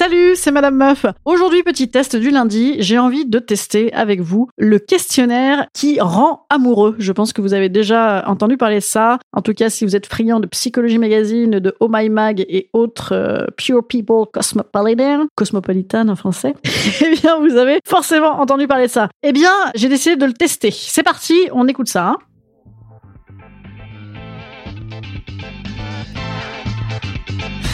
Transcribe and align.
Salut, 0.00 0.34
c'est 0.34 0.50
Madame 0.50 0.76
Meuf. 0.76 1.04
Aujourd'hui, 1.26 1.62
petit 1.62 1.90
test 1.90 2.16
du 2.16 2.30
lundi, 2.30 2.76
j'ai 2.78 2.98
envie 2.98 3.26
de 3.26 3.38
tester 3.38 3.92
avec 3.92 4.22
vous 4.22 4.48
le 4.56 4.78
questionnaire 4.78 5.66
qui 5.74 6.00
rend 6.00 6.46
amoureux. 6.48 6.96
Je 6.98 7.12
pense 7.12 7.34
que 7.34 7.42
vous 7.42 7.52
avez 7.52 7.68
déjà 7.68 8.24
entendu 8.26 8.56
parler 8.56 8.76
de 8.76 8.80
ça. 8.80 9.18
En 9.34 9.42
tout 9.42 9.52
cas, 9.52 9.68
si 9.68 9.84
vous 9.84 9.94
êtes 9.94 10.06
friand 10.06 10.40
de 10.40 10.46
Psychologie 10.46 10.96
Magazine, 10.96 11.58
de 11.58 11.76
Oh 11.80 11.88
My 11.90 12.08
Mag 12.08 12.46
et 12.48 12.70
autres 12.72 13.12
euh, 13.12 13.44
Pure 13.58 13.86
People 13.86 14.24
Cosmopolitan, 14.32 15.26
Cosmopolitan 15.34 16.08
en 16.08 16.16
français, 16.16 16.54
eh 17.02 17.10
bien, 17.16 17.38
vous 17.38 17.56
avez 17.56 17.80
forcément 17.84 18.40
entendu 18.40 18.66
parler 18.66 18.86
de 18.86 18.90
ça. 18.90 19.10
Eh 19.22 19.32
bien, 19.32 19.52
j'ai 19.74 19.90
décidé 19.90 20.16
de 20.16 20.24
le 20.24 20.32
tester. 20.32 20.70
C'est 20.70 21.02
parti, 21.02 21.34
on 21.52 21.68
écoute 21.68 21.88
ça. 21.88 22.06
hein. 22.06 22.16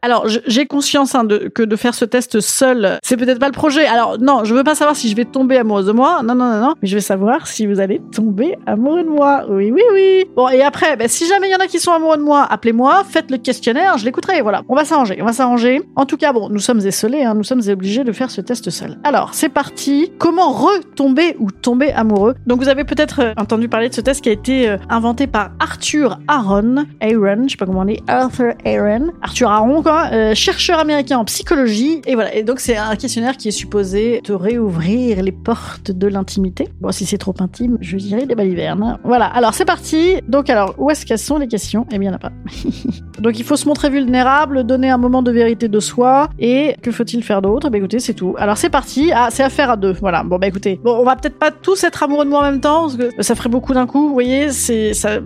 Alors, 0.00 0.26
j'ai 0.28 0.66
conscience 0.66 1.16
hein, 1.16 1.26
que 1.52 1.64
de 1.64 1.74
faire 1.74 1.92
ce 1.92 2.04
test 2.04 2.38
seul, 2.38 2.98
c'est 3.02 3.16
peut-être 3.16 3.40
pas 3.40 3.48
le 3.48 3.52
projet. 3.52 3.84
Alors, 3.84 4.16
non, 4.20 4.44
je 4.44 4.54
veux 4.54 4.62
pas 4.62 4.76
savoir 4.76 4.94
si 4.94 5.08
je 5.08 5.16
vais 5.16 5.24
tomber 5.24 5.56
amoureuse 5.56 5.86
de 5.86 5.92
moi. 5.92 6.22
Non, 6.22 6.36
non, 6.36 6.44
non, 6.44 6.60
non. 6.60 6.74
Mais 6.80 6.86
je 6.86 6.94
vais 6.94 7.00
savoir 7.00 7.48
si 7.48 7.66
vous 7.66 7.80
allez 7.80 8.00
tomber 8.12 8.56
amoureux 8.66 9.02
de 9.02 9.08
moi. 9.08 9.44
Oui, 9.48 9.72
oui, 9.72 9.82
oui. 9.92 10.24
Bon, 10.36 10.48
et 10.50 10.62
après, 10.62 10.96
ben, 10.96 11.08
si 11.08 11.26
jamais 11.26 11.48
il 11.48 11.50
y 11.52 11.56
en 11.56 11.58
a 11.58 11.66
qui 11.66 11.80
sont 11.80 11.90
amoureux 11.90 12.16
de 12.16 12.22
moi, 12.22 12.46
appelez-moi, 12.48 13.02
faites 13.08 13.28
le 13.32 13.38
questionnaire, 13.38 13.98
je 13.98 14.04
l'écouterai. 14.04 14.40
Voilà. 14.40 14.62
On 14.68 14.76
va 14.76 14.84
s'arranger, 14.84 15.18
on 15.20 15.24
va 15.26 15.32
s'arranger. 15.32 15.82
En 15.96 16.06
tout 16.06 16.16
cas, 16.16 16.32
bon, 16.32 16.48
nous 16.48 16.60
sommes 16.60 16.80
esselés, 16.80 17.24
hein, 17.24 17.34
nous 17.34 17.42
sommes 17.42 17.62
obligés 17.68 18.04
de 18.04 18.12
faire 18.12 18.30
ce 18.30 18.40
test 18.40 18.70
seul. 18.70 18.98
Alors, 19.02 19.30
c'est 19.32 19.48
parti. 19.48 20.12
Comment 20.18 20.52
retomber 20.52 21.34
ou 21.40 21.50
tomber 21.50 21.90
amoureux? 21.90 22.36
Donc, 22.46 22.60
vous 22.60 22.68
avez 22.68 22.84
peut-être 22.84 23.20
euh, 23.20 23.32
entendu 23.36 23.68
parler 23.68 23.88
de 23.88 23.94
ce 23.94 24.00
test 24.00 24.22
qui 24.22 24.28
a 24.28 24.32
été 24.32 24.68
euh, 24.68 24.76
inventé 24.90 25.26
par 25.26 25.50
Arthur 25.58 26.20
Aaron. 26.28 26.86
Aaron, 27.00 27.42
je 27.46 27.50
sais 27.50 27.56
pas 27.56 27.66
comment 27.66 27.80
on 27.80 27.84
dit. 27.84 28.00
Arthur 28.06 28.54
Aaron. 28.64 29.08
Arthur 29.22 29.50
Aaron, 29.50 29.82
euh, 29.94 30.34
chercheur 30.34 30.78
américain 30.78 31.18
en 31.18 31.24
psychologie. 31.24 32.00
Et 32.06 32.14
voilà. 32.14 32.34
Et 32.34 32.42
donc, 32.42 32.60
c'est 32.60 32.76
un 32.76 32.96
questionnaire 32.96 33.36
qui 33.36 33.48
est 33.48 33.52
supposé 33.52 34.20
te 34.24 34.32
réouvrir 34.32 35.22
les 35.22 35.32
portes 35.32 35.90
de 35.90 36.06
l'intimité. 36.06 36.68
Bon, 36.80 36.92
si 36.92 37.06
c'est 37.06 37.18
trop 37.18 37.34
intime, 37.40 37.78
je 37.80 37.96
dirais 37.96 38.26
des 38.26 38.34
balivernes. 38.34 38.98
Voilà. 39.04 39.26
Alors, 39.26 39.54
c'est 39.54 39.64
parti. 39.64 40.16
Donc, 40.28 40.50
alors, 40.50 40.74
où 40.78 40.90
est-ce 40.90 41.06
qu'elles 41.06 41.18
sont 41.18 41.38
les 41.38 41.48
questions? 41.48 41.86
Eh 41.90 41.98
bien, 41.98 42.10
il 42.10 42.12
n'y 42.12 42.14
en 42.14 42.16
a 42.16 42.18
pas. 42.18 42.32
Donc, 43.20 43.38
il 43.38 43.44
faut 43.44 43.56
se 43.56 43.66
montrer 43.66 43.90
vulnérable, 43.90 44.64
donner 44.64 44.90
un 44.90 44.98
moment 44.98 45.22
de 45.22 45.30
vérité 45.30 45.68
de 45.68 45.80
soi. 45.80 46.28
Et 46.38 46.76
que 46.82 46.90
faut-il 46.90 47.22
faire 47.22 47.42
d'autre? 47.42 47.68
Bah, 47.70 47.78
écoutez, 47.78 47.98
c'est 47.98 48.14
tout. 48.14 48.34
Alors, 48.38 48.56
c'est 48.56 48.70
parti. 48.70 49.10
Ah, 49.14 49.28
c'est 49.30 49.42
à 49.42 49.50
faire 49.50 49.70
à 49.70 49.76
deux. 49.76 49.94
Voilà. 50.00 50.22
Bon, 50.22 50.38
bah, 50.38 50.46
écoutez. 50.46 50.80
Bon, 50.82 50.96
on 50.98 51.04
va 51.04 51.16
peut-être 51.16 51.38
pas 51.38 51.50
tous 51.50 51.82
être 51.84 52.02
amoureux 52.02 52.24
de 52.24 52.30
moi 52.30 52.40
en 52.40 52.50
même 52.50 52.60
temps, 52.60 52.82
parce 52.82 52.96
que 52.96 53.22
ça 53.22 53.34
ferait 53.34 53.48
beaucoup 53.48 53.74
d'un 53.74 53.86
coup. 53.86 54.08
Vous 54.08 54.14
voyez, 54.14 54.50
c'est 54.50 54.92
euh, 55.04 55.20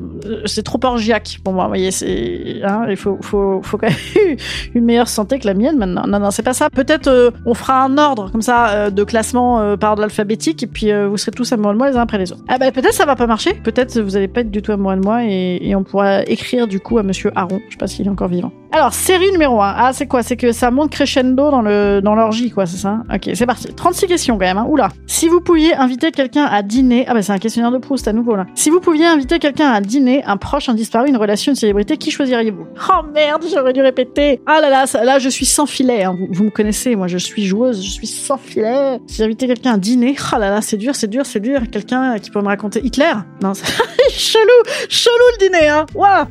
c'est 0.47 0.62
trop 0.62 0.80
orgiaque 0.82 1.38
pour 1.44 1.53
moi. 1.53 1.64
Vous 1.64 1.70
voyez, 1.70 1.91
c'est, 1.91 2.60
hein, 2.64 2.86
il 2.88 2.97
faut, 2.97 3.19
faut, 3.20 3.60
faut 3.62 3.76
quand 3.76 3.88
même 3.88 4.36
une 4.74 4.84
meilleure 4.84 5.09
santé 5.09 5.38
que 5.38 5.47
la 5.47 5.54
mienne 5.54 5.76
maintenant. 5.76 6.06
Non, 6.06 6.19
non, 6.19 6.30
c'est 6.30 6.42
pas 6.42 6.54
ça. 6.54 6.70
Peut-être 6.70 7.09
euh, 7.09 7.30
on 7.47 7.54
fera 7.54 7.82
un 7.82 7.98
ordre 7.98 8.30
comme 8.30 8.42
ça 8.42 8.69
euh, 8.70 8.91
de 8.91 9.04
classement 9.04 9.76
par 9.76 9.92
ordre 9.92 10.04
alphabétique 10.04 10.62
et 10.62 10.66
puis 10.66 10.91
vous 10.92 11.16
serez 11.16 11.32
tous 11.32 11.53
amoureux 11.53 11.74
de 11.74 11.78
moi 11.78 11.91
les 11.91 11.97
uns 11.97 12.03
après 12.03 12.19
les 12.19 12.32
autres. 12.32 12.42
Ah 12.48 12.59
bah 12.59 12.70
peut-être 12.70 12.94
ça 12.94 13.04
va 13.04 13.16
pas 13.16 13.26
marcher. 13.26 13.54
Peut-être 13.54 14.00
vous 14.00 14.16
allez 14.16 14.28
pas 14.28 14.41
être 14.41 14.50
du 14.50 14.62
tout 14.62 14.72
amoureux 14.72 14.97
de 14.97 15.03
moi 15.03 15.24
et, 15.24 15.59
et 15.62 15.74
on 15.74 15.82
pourra 15.82 16.22
écrire 16.22 16.66
du 16.66 16.80
coup 16.80 16.98
à 16.98 17.03
Monsieur 17.03 17.30
Aron. 17.34 17.60
Pas 17.82 17.88
s'il 17.88 18.06
est 18.06 18.10
encore 18.10 18.28
vivant. 18.28 18.53
Alors 18.75 18.94
série 18.94 19.31
numéro 19.33 19.60
1. 19.60 19.75
Ah 19.77 19.91
c'est 19.93 20.06
quoi? 20.06 20.22
C'est 20.22 20.37
que 20.38 20.50
ça 20.50 20.71
monte 20.71 20.91
crescendo 20.91 21.50
dans 21.50 21.60
le 21.60 22.00
dans 22.03 22.15
l'orgie 22.15 22.50
quoi, 22.50 22.65
c'est 22.65 22.78
ça? 22.78 23.03
Ok, 23.15 23.28
c'est 23.34 23.44
parti. 23.44 23.69
36 23.75 24.06
questions 24.06 24.34
quand 24.38 24.47
même. 24.47 24.56
Hein. 24.56 24.65
Oula. 24.66 24.88
Si 25.06 25.28
vous 25.28 25.43
pouviez 25.43 25.75
inviter 25.75 26.10
quelqu'un 26.10 26.44
à 26.47 26.62
dîner, 26.62 27.05
ah 27.06 27.12
bah 27.12 27.21
c'est 27.21 27.33
un 27.33 27.38
questionnaire 27.38 27.71
de 27.71 27.77
Proust 27.77 28.09
à 28.09 28.15
nouveau 28.15 28.34
là. 28.34 28.47
Si 28.55 28.71
vous 28.71 28.81
pouviez 28.81 29.05
inviter 29.05 29.38
quelqu'un 29.38 29.71
à 29.71 29.83
dîner, 29.83 30.25
un 30.25 30.38
proche, 30.38 30.71
un 30.71 30.75
disparu, 30.75 31.10
une 31.10 31.19
relation, 31.19 31.53
une 31.53 31.56
célébrité, 31.56 31.99
qui 31.99 32.10
choisiriez-vous? 32.10 32.65
Oh 32.88 33.03
merde, 33.12 33.44
j'aurais 33.53 33.75
dû 33.75 33.83
répéter. 33.83 34.41
Ah 34.47 34.62
là 34.62 34.71
là, 34.71 34.87
ça- 34.87 35.04
là 35.04 35.19
je 35.19 35.28
suis 35.28 35.44
sans 35.47 35.66
filet. 35.66 36.04
hein. 36.04 36.16
Vous, 36.19 36.28
vous 36.33 36.44
me 36.44 36.50
connaissez, 36.50 36.97
moi 36.97 37.09
je 37.09 37.19
suis 37.19 37.44
joueuse, 37.44 37.84
je 37.84 37.91
suis 37.91 38.06
sans 38.06 38.39
filet. 38.39 38.99
Si 39.06 39.16
j'invitais 39.19 39.49
quelqu'un 39.49 39.75
à 39.75 39.78
dîner, 39.78 40.16
oh 40.34 40.39
là 40.39 40.49
là, 40.49 40.62
c'est 40.62 40.78
dur, 40.78 40.94
c'est 40.94 41.09
dur, 41.09 41.27
c'est 41.27 41.41
dur. 41.41 41.60
Quelqu'un 41.71 42.19
qui 42.19 42.31
peut 42.31 42.41
me 42.41 42.47
raconter 42.49 42.81
Hitler? 42.83 43.12
Non, 43.43 43.53
c'est 43.54 43.66
chelou, 44.10 44.62
chelou 44.89 45.12
le 45.39 45.47
dîner, 45.47 45.69
hein. 45.69 45.84
Waouh 45.94 46.25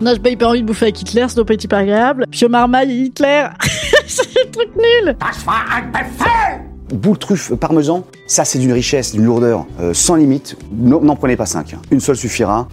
non, 0.00 0.12
j'ai 0.12 0.18
pas 0.20 0.30
hyper 0.30 0.48
envie 0.50 0.62
de 0.62 0.66
bouffer 0.66 0.86
avec 0.86 0.99
Hitler, 1.00 1.28
ça 1.28 1.34
doit 1.34 1.44
pas 1.46 1.54
être 1.54 1.64
hyper 1.64 1.78
agréable. 1.78 2.26
Pio 2.30 2.48
Marmaille 2.48 2.90
et 2.90 3.02
Hitler, 3.04 3.46
c'est 4.06 4.22
un 4.46 4.50
truc 4.50 4.70
nul. 4.76 5.16
Boule 6.92 7.18
truffe 7.18 7.54
parmesan, 7.54 8.04
ça 8.30 8.44
c'est 8.44 8.60
d'une 8.60 8.72
richesse, 8.72 9.10
d'une 9.12 9.24
lourdeur 9.24 9.66
euh, 9.80 9.92
sans 9.92 10.14
limite. 10.14 10.56
N'en 10.72 11.16
prenez 11.16 11.36
pas 11.36 11.46
cinq. 11.46 11.74
hein. 11.74 11.82
Une 11.90 11.98
seule 11.98 12.16
suffira. 12.16 12.68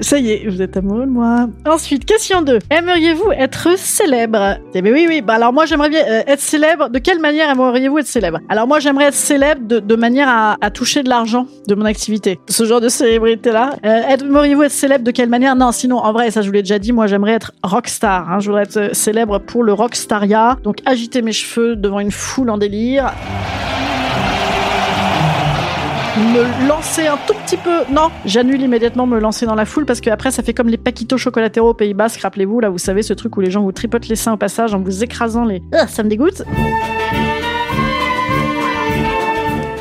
Ça 0.00 0.18
y 0.18 0.30
est, 0.30 0.48
vous 0.48 0.62
êtes 0.62 0.76
amoureux 0.78 1.04
de 1.04 1.10
moi. 1.10 1.46
Ensuite, 1.66 2.06
question 2.06 2.40
2. 2.40 2.58
Aimeriez-vous 2.70 3.32
être 3.32 3.78
célèbre? 3.78 4.56
Eh 4.74 4.80
bien 4.80 4.92
oui, 4.92 5.04
oui. 5.06 5.20
Bah 5.20 5.34
alors 5.34 5.52
moi 5.52 5.66
j'aimerais 5.66 5.90
bien 5.90 6.02
euh, 6.08 6.22
être 6.26 6.40
célèbre. 6.40 6.88
De 6.88 6.98
quelle 6.98 7.20
manière 7.20 7.50
aimeriez-vous 7.50 7.98
être 7.98 8.06
célèbre? 8.06 8.38
Alors 8.48 8.66
moi 8.66 8.80
j'aimerais 8.80 9.06
être 9.06 9.14
célèbre 9.14 9.60
de, 9.66 9.96
manière 9.96 10.56
à, 10.60 10.70
toucher 10.70 11.02
de 11.02 11.10
l'argent 11.10 11.46
de 11.68 11.74
mon 11.74 11.84
activité. 11.84 12.40
Ce 12.48 12.64
genre 12.64 12.80
de 12.80 12.88
célébrité-là. 12.88 13.76
Euh, 13.84 14.02
aimeriez-vous 14.08 14.62
être 14.62 14.72
célèbre 14.72 15.04
de 15.04 15.10
quelle 15.10 15.28
manière? 15.28 15.54
Non, 15.54 15.70
sinon 15.70 15.98
en 15.98 16.12
vrai, 16.12 16.30
ça 16.30 16.40
je 16.40 16.46
vous 16.46 16.54
l'ai 16.54 16.62
déjà 16.62 16.78
dit, 16.78 16.92
moi 16.92 17.06
j'aimerais 17.06 17.32
être 17.32 17.52
rockstar. 17.62 18.30
Hein. 18.30 18.38
Je 18.40 18.46
voudrais 18.46 18.62
être 18.62 18.96
célèbre 18.96 19.38
pour 19.38 19.62
le 19.62 19.74
rockstaria. 19.74 20.56
Donc 20.64 20.78
agiter 20.86 21.20
mes 21.20 21.32
cheveux 21.32 21.76
devant 21.76 22.00
une 22.00 22.10
foule 22.10 22.48
en 22.48 22.56
délire. 22.56 22.79
Me 26.16 26.68
lancer 26.68 27.06
un 27.06 27.18
tout 27.26 27.34
petit 27.44 27.56
peu. 27.56 27.84
Non, 27.92 28.10
j'annule 28.24 28.60
immédiatement 28.60 29.06
me 29.06 29.18
lancer 29.18 29.46
dans 29.46 29.54
la 29.54 29.64
foule 29.64 29.86
parce 29.86 30.00
que 30.00 30.10
après 30.10 30.30
ça 30.30 30.42
fait 30.42 30.54
comme 30.54 30.68
les 30.68 30.76
paquitos 30.76 31.18
chocolateros 31.18 31.70
au 31.70 31.74
Pays 31.74 31.94
Basque. 31.94 32.20
Rappelez-vous 32.20 32.60
là, 32.60 32.68
vous 32.68 32.78
savez 32.78 33.02
ce 33.02 33.12
truc 33.12 33.36
où 33.36 33.40
les 33.40 33.50
gens 33.50 33.62
vous 33.62 33.72
tripotent 33.72 34.08
les 34.08 34.16
seins 34.16 34.32
au 34.32 34.36
passage 34.36 34.74
en 34.74 34.80
vous 34.80 35.04
écrasant 35.04 35.44
les. 35.44 35.62
Ah, 35.72 35.86
ça 35.86 36.02
me 36.02 36.08
dégoûte. 36.08 36.42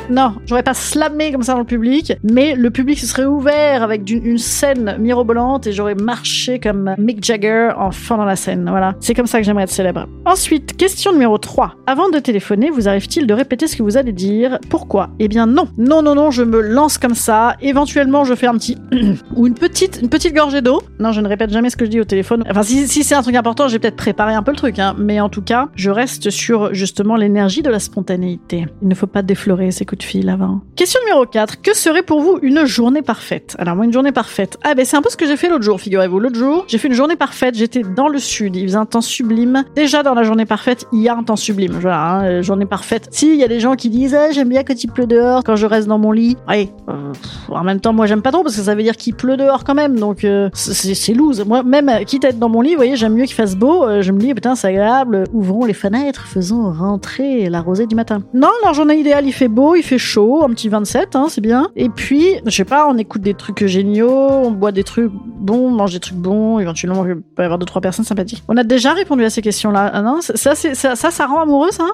Non, 0.10 0.34
j'aurais 0.48 0.64
pas 0.64 0.74
slamé 0.74 1.32
comme 1.32 1.44
ça 1.44 1.54
dans 1.54 1.60
le 1.60 1.66
public, 1.66 2.14
mais 2.24 2.56
le 2.56 2.72
public 2.72 2.98
se 2.98 3.06
serait 3.06 3.26
ouvert 3.26 3.84
avec 3.84 4.10
une 4.10 4.40
scène 4.40 4.98
mirobolante 5.00 5.68
et 5.68 5.72
j'aurais 5.72 5.94
marché 5.94 6.60
comme 6.60 6.96
Mick 6.98 7.24
Jagger 7.24 7.70
enfant 7.78 8.18
dans 8.18 8.26
la 8.26 8.36
scène. 8.36 8.66
Voilà, 8.70 8.96
c'est 9.02 9.14
comme 9.14 9.28
ça 9.28 9.38
que 9.38 9.46
j'aimerais 9.46 9.66
être 9.66 9.70
célèbre. 9.70 10.08
Ensuite, 10.26 10.76
question 10.78 11.12
numéro 11.12 11.38
3. 11.38 11.76
Avant 11.86 12.10
de 12.10 12.18
téléphoner, 12.18 12.72
vous 12.72 12.88
arrive-t-il 12.88 13.28
de 13.28 13.34
répéter 13.36 13.68
ce 13.68 13.76
que 13.76 13.84
vous 13.84 13.98
allez 13.98 14.12
dire? 14.12 14.58
Pourquoi? 14.70 15.12
Eh 15.20 15.28
bien 15.28 15.46
non. 15.46 15.68
Non, 15.78 16.02
non, 16.02 16.16
non, 16.16 16.32
je 16.32 16.42
me 16.42 16.60
lance 16.60 16.98
comme 16.98 17.14
ça. 17.14 17.56
Éventuellement, 17.62 18.24
je 18.24 18.34
fais 18.34 18.48
un 18.48 18.56
petit 18.56 18.78
ou 19.36 19.46
une 19.46 19.54
petite, 19.54 20.00
une 20.02 20.10
petite 20.10 20.34
gorgée 20.34 20.62
d'eau. 20.62 20.82
Non, 21.00 21.12
je 21.12 21.22
ne 21.22 21.28
répète 21.28 21.52
jamais 21.52 21.70
ce 21.70 21.78
que 21.78 21.86
je 21.86 21.92
dis 21.92 22.00
au 22.00 22.06
téléphone. 22.06 22.44
Enfin, 22.50 22.64
si, 22.64 22.88
si 22.88 23.04
c'est 23.04 23.16
un 23.16 23.22
truc 23.22 23.36
important, 23.36 23.68
j'ai 23.68 23.78
peut-être 23.78 23.96
préparé 23.96 24.34
un 24.34 24.42
peu 24.42 24.52
le 24.52 24.58
truc, 24.58 24.80
hein. 24.80 24.96
mais 24.98 25.20
en 25.20 25.30
tout 25.30 25.44
cas, 25.44 25.70
je 25.76 25.92
reste 25.92 26.32
sur 26.32 26.74
justement 26.74 27.16
l'énergie 27.16 27.62
de 27.62 27.70
la 27.70 27.80
spontanéité. 27.80 28.66
Il 28.82 28.88
ne 28.88 28.96
faut 28.96 29.08
pas 29.08 29.22
déflorer 29.22 29.70
ces 29.70 29.86
coups 29.86 29.99
de 30.00 30.30
avant. 30.30 30.62
Question 30.76 31.00
numéro 31.06 31.26
4. 31.26 31.62
Que 31.62 31.76
serait 31.76 32.04
pour 32.04 32.22
vous 32.22 32.40
une 32.42 32.66
journée 32.66 33.02
parfaite? 33.02 33.56
Alors 33.60 33.76
moi, 33.76 33.86
une 33.86 33.94
journée 33.94 34.12
parfaite. 34.12 34.58
Ah 34.64 34.74
ben 34.74 34.86
c'est 34.86 34.96
un 34.98 35.02
peu 35.02 35.10
ce 35.10 35.18
que 35.18 35.26
j'ai 35.28 35.38
fait 35.38 35.50
l'autre 35.50 35.64
jour, 35.64 35.80
figurez-vous. 35.80 36.20
L'autre 36.20 36.38
jour, 36.38 36.66
j'ai 36.68 36.78
fait 36.78 36.88
une 36.88 36.94
journée 36.94 37.16
parfaite. 37.16 37.56
J'étais 37.56 37.84
dans 37.84 38.08
le 38.08 38.18
sud. 38.20 38.56
Il 38.56 38.68
faisait 38.68 38.78
un 38.78 38.86
temps 38.86 39.02
sublime. 39.02 39.64
Déjà 39.76 40.04
dans 40.04 40.14
la 40.14 40.24
journée 40.24 40.46
parfaite, 40.46 40.88
il 40.94 41.02
y 41.02 41.10
a 41.10 41.16
un 41.16 41.24
temps 41.24 41.36
sublime. 41.36 41.74
Voilà, 41.74 42.02
hein, 42.02 42.24
euh, 42.24 42.42
journée 42.42 42.66
parfaite. 42.66 43.10
Si, 43.12 43.28
il 43.28 43.36
y 43.36 43.44
a 43.44 43.48
des 43.48 43.60
gens 43.60 43.76
qui 43.76 43.90
disent 43.90 44.16
ah, 44.16 44.32
j'aime 44.32 44.50
bien 44.50 44.64
quand 44.64 44.82
il 44.84 44.88
pleut 44.88 45.08
dehors, 45.08 45.44
quand 45.44 45.56
je 45.56 45.66
reste 45.66 45.88
dans 45.88 46.00
mon 46.00 46.12
lit. 46.12 46.38
Ouais. 46.48 46.70
euh, 46.90 47.14
en 47.50 47.64
même 47.64 47.80
temps, 47.82 47.94
moi 47.94 48.06
j'aime 48.06 48.22
pas 48.22 48.32
trop 48.32 48.44
parce 48.44 48.56
que 48.56 48.62
ça 48.62 48.76
veut 48.76 48.84
dire 48.84 48.96
qu'il 48.96 49.16
pleut 49.16 49.38
dehors 49.38 49.64
quand 49.64 49.76
même. 49.76 50.00
Donc 50.00 50.24
euh, 50.24 50.50
c'est 50.54 51.14
loose. 51.14 51.44
Moi, 51.46 51.64
même 51.64 51.92
quitte 52.06 52.26
à 52.26 52.30
être 52.30 52.40
dans 52.40 52.50
mon 52.50 52.62
lit, 52.62 52.72
vous 52.72 52.78
voyez, 52.78 52.96
j'aime 52.96 53.14
mieux 53.14 53.26
qu'il 53.26 53.36
fasse 53.36 53.56
beau. 53.56 53.86
Je 54.02 54.12
me 54.12 54.20
dis 54.20 54.34
putain, 54.34 54.56
c'est 54.56 54.68
agréable. 54.68 55.26
Ouvrons 55.34 55.66
les 55.66 55.74
fenêtres, 55.74 56.26
faisons 56.26 56.72
rentrer 56.72 57.50
la 57.50 57.62
rosée 57.62 57.86
du 57.86 57.96
matin. 57.96 58.22
Non, 58.34 58.50
leur 58.64 58.74
journée 58.74 58.96
idéale, 58.96 59.26
il 59.26 59.34
fait 59.34 59.48
beau, 59.48 59.76
il 59.76 59.84
fait 59.84 59.89
chaud, 59.98 60.44
un 60.44 60.50
petit 60.50 60.70
27, 60.70 61.16
hein, 61.16 61.28
c'est 61.30 61.42
bien. 61.42 61.70
Et 61.76 61.90
puis, 61.90 62.36
je 62.46 62.52
sais 62.52 62.66
pas, 62.66 62.88
on 62.88 62.98
écoute 62.98 63.22
des 63.22 63.34
trucs 63.34 63.66
géniaux, 63.66 64.10
on 64.10 64.52
boit 64.52 64.72
des 64.72 64.84
trucs 64.84 65.12
bons, 65.12 65.68
on 65.68 65.72
mange 65.72 65.94
des 65.94 66.00
trucs 66.00 66.18
bons, 66.18 66.60
éventuellement, 66.60 67.06
il 67.06 67.16
peut 67.16 67.42
y 67.42 67.46
avoir 67.46 67.58
deux, 67.60 67.66
trois 67.66 67.82
personnes 67.82 68.06
sympathiques. 68.06 68.44
On 68.48 68.58
a 68.58 68.64
déjà 68.64 68.94
répondu 68.94 69.24
à 69.24 69.30
ces 69.30 69.42
questions-là. 69.42 69.90
Ah 69.94 70.02
non, 70.02 70.20
ça, 70.22 70.56
c'est, 70.56 70.76
ça, 70.76 70.96
ça, 70.96 71.12
ça 71.12 71.26
rend 71.26 71.42
amoureuse, 71.42 71.80
hein 71.80 71.92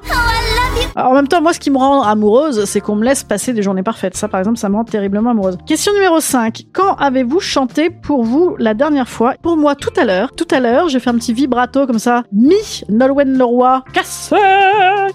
Alors, 0.95 1.11
En 1.11 1.15
même 1.15 1.27
temps, 1.27 1.41
moi, 1.41 1.53
ce 1.53 1.59
qui 1.59 1.71
me 1.71 1.77
rend 1.77 2.01
amoureuse, 2.01 2.65
c'est 2.65 2.81
qu'on 2.81 2.95
me 2.95 3.05
laisse 3.05 3.23
passer 3.23 3.53
des 3.53 3.61
journées 3.61 3.83
parfaites. 3.83 4.17
Ça, 4.17 4.27
par 4.27 4.39
exemple, 4.39 4.57
ça 4.57 4.69
me 4.69 4.75
rend 4.75 4.83
terriblement 4.83 5.31
amoureuse. 5.31 5.57
Question 5.65 5.93
numéro 5.93 6.19
5. 6.19 6.65
Quand 6.73 6.95
avez-vous 6.95 7.39
chanté 7.39 7.89
pour 7.89 8.23
vous 8.23 8.55
la 8.57 8.73
dernière 8.73 9.07
fois? 9.09 9.35
Pour 9.41 9.57
moi, 9.57 9.75
tout 9.75 9.93
à 9.97 10.05
l'heure. 10.05 10.31
Tout 10.35 10.47
à 10.51 10.59
l'heure, 10.59 10.89
j'ai 10.89 10.99
fait 10.99 11.09
un 11.09 11.15
petit 11.15 11.33
vibrato 11.33 11.85
comme 11.87 11.99
ça. 11.99 12.23
Mi, 12.31 12.55
Nolwenn 12.89 13.37
Leroy, 13.37 13.83
cassé 13.93 14.35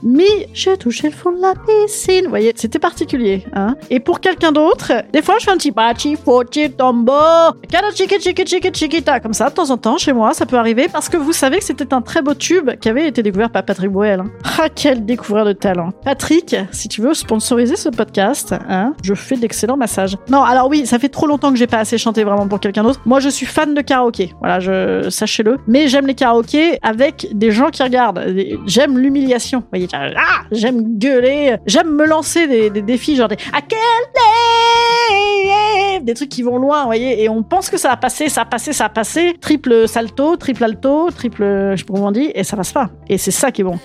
Mi, 0.02 0.24
j'ai 0.54 0.76
touché 0.76 1.08
le 1.08 1.14
fond 1.14 1.32
de 1.32 1.40
la 1.40 1.54
piscine. 1.54 2.24
Vous 2.24 2.30
voyez, 2.30 2.52
c'était 2.70 2.78
particulier. 2.78 3.44
Hein 3.52 3.74
Et 3.90 3.98
pour 3.98 4.20
quelqu'un 4.20 4.52
d'autre, 4.52 4.92
des 5.12 5.22
fois, 5.22 5.34
je 5.40 5.44
fais 5.44 5.50
un 5.50 5.56
petit 5.56 5.72
bachi, 5.72 6.14
pochi, 6.16 6.70
tombo. 6.70 7.12
Comme 9.22 9.32
ça, 9.32 9.50
de 9.50 9.54
temps 9.54 9.70
en 9.70 9.76
temps, 9.76 9.98
chez 9.98 10.12
moi, 10.12 10.32
ça 10.34 10.46
peut 10.46 10.56
arriver 10.56 10.86
parce 10.86 11.08
que 11.08 11.16
vous 11.16 11.32
savez 11.32 11.58
que 11.58 11.64
c'était 11.64 11.92
un 11.92 12.00
très 12.00 12.22
beau 12.22 12.34
tube 12.34 12.70
qui 12.80 12.88
avait 12.88 13.08
été 13.08 13.24
découvert 13.24 13.50
par 13.50 13.64
Patrick 13.64 13.90
Boel. 13.90 14.20
hein. 14.20 14.30
Ah, 14.62 14.68
quel 14.72 15.04
découvreur 15.04 15.44
de 15.46 15.52
talent. 15.52 15.90
Patrick, 16.04 16.54
si 16.70 16.86
tu 16.86 17.00
veux 17.00 17.12
sponsoriser 17.12 17.74
ce 17.74 17.88
podcast, 17.88 18.54
hein, 18.68 18.94
je 19.02 19.14
fais 19.14 19.36
d'excellents 19.36 19.76
massages. 19.76 20.16
Non, 20.28 20.44
alors 20.44 20.68
oui, 20.68 20.86
ça 20.86 21.00
fait 21.00 21.08
trop 21.08 21.26
longtemps 21.26 21.50
que 21.50 21.58
j'ai 21.58 21.66
pas 21.66 21.78
assez 21.78 21.98
chanté 21.98 22.22
vraiment 22.22 22.46
pour 22.46 22.60
quelqu'un 22.60 22.84
d'autre. 22.84 23.00
Moi, 23.04 23.18
je 23.18 23.30
suis 23.30 23.46
fan 23.46 23.74
de 23.74 23.80
karaoké. 23.80 24.32
Voilà, 24.38 24.60
je, 24.60 25.10
sachez-le. 25.10 25.56
Mais 25.66 25.88
j'aime 25.88 26.06
les 26.06 26.14
karaokés 26.14 26.78
avec 26.82 27.26
des 27.32 27.50
gens 27.50 27.70
qui 27.70 27.82
regardent. 27.82 28.24
J'aime 28.66 28.96
l'humiliation. 28.96 29.60
Vous 29.60 29.66
voyez, 29.70 29.88
ah, 29.92 30.42
j'aime 30.52 30.98
gueuler. 30.98 31.56
J'aime 31.66 31.90
me 31.96 32.06
lancer 32.06 32.46
des, 32.46 32.59
des 32.68 32.82
défis, 32.82 33.16
genre 33.16 33.28
des 33.28 33.38
à 33.52 33.62
quel 33.62 33.78
des 36.02 36.14
trucs 36.14 36.28
qui 36.28 36.42
vont 36.42 36.58
loin, 36.58 36.80
vous 36.80 36.86
voyez. 36.86 37.22
Et 37.22 37.28
on 37.28 37.42
pense 37.42 37.70
que 37.70 37.76
ça 37.76 37.88
va 37.88 37.96
passer, 37.96 38.28
ça 38.28 38.42
va 38.42 38.46
passer, 38.46 38.72
ça 38.72 38.84
va 38.84 38.90
passer. 38.90 39.36
Triple 39.40 39.86
salto, 39.86 40.36
triple 40.36 40.64
alto, 40.64 41.10
triple, 41.10 41.42
je 41.42 41.76
sais 41.76 41.84
pas 41.84 41.94
comment 41.94 42.08
on 42.08 42.12
dit, 42.12 42.30
et 42.34 42.44
ça 42.44 42.56
passe 42.56 42.72
pas. 42.72 42.90
Et 43.08 43.18
c'est 43.18 43.30
ça 43.30 43.50
qui 43.50 43.60
est 43.62 43.64
bon. 43.64 43.78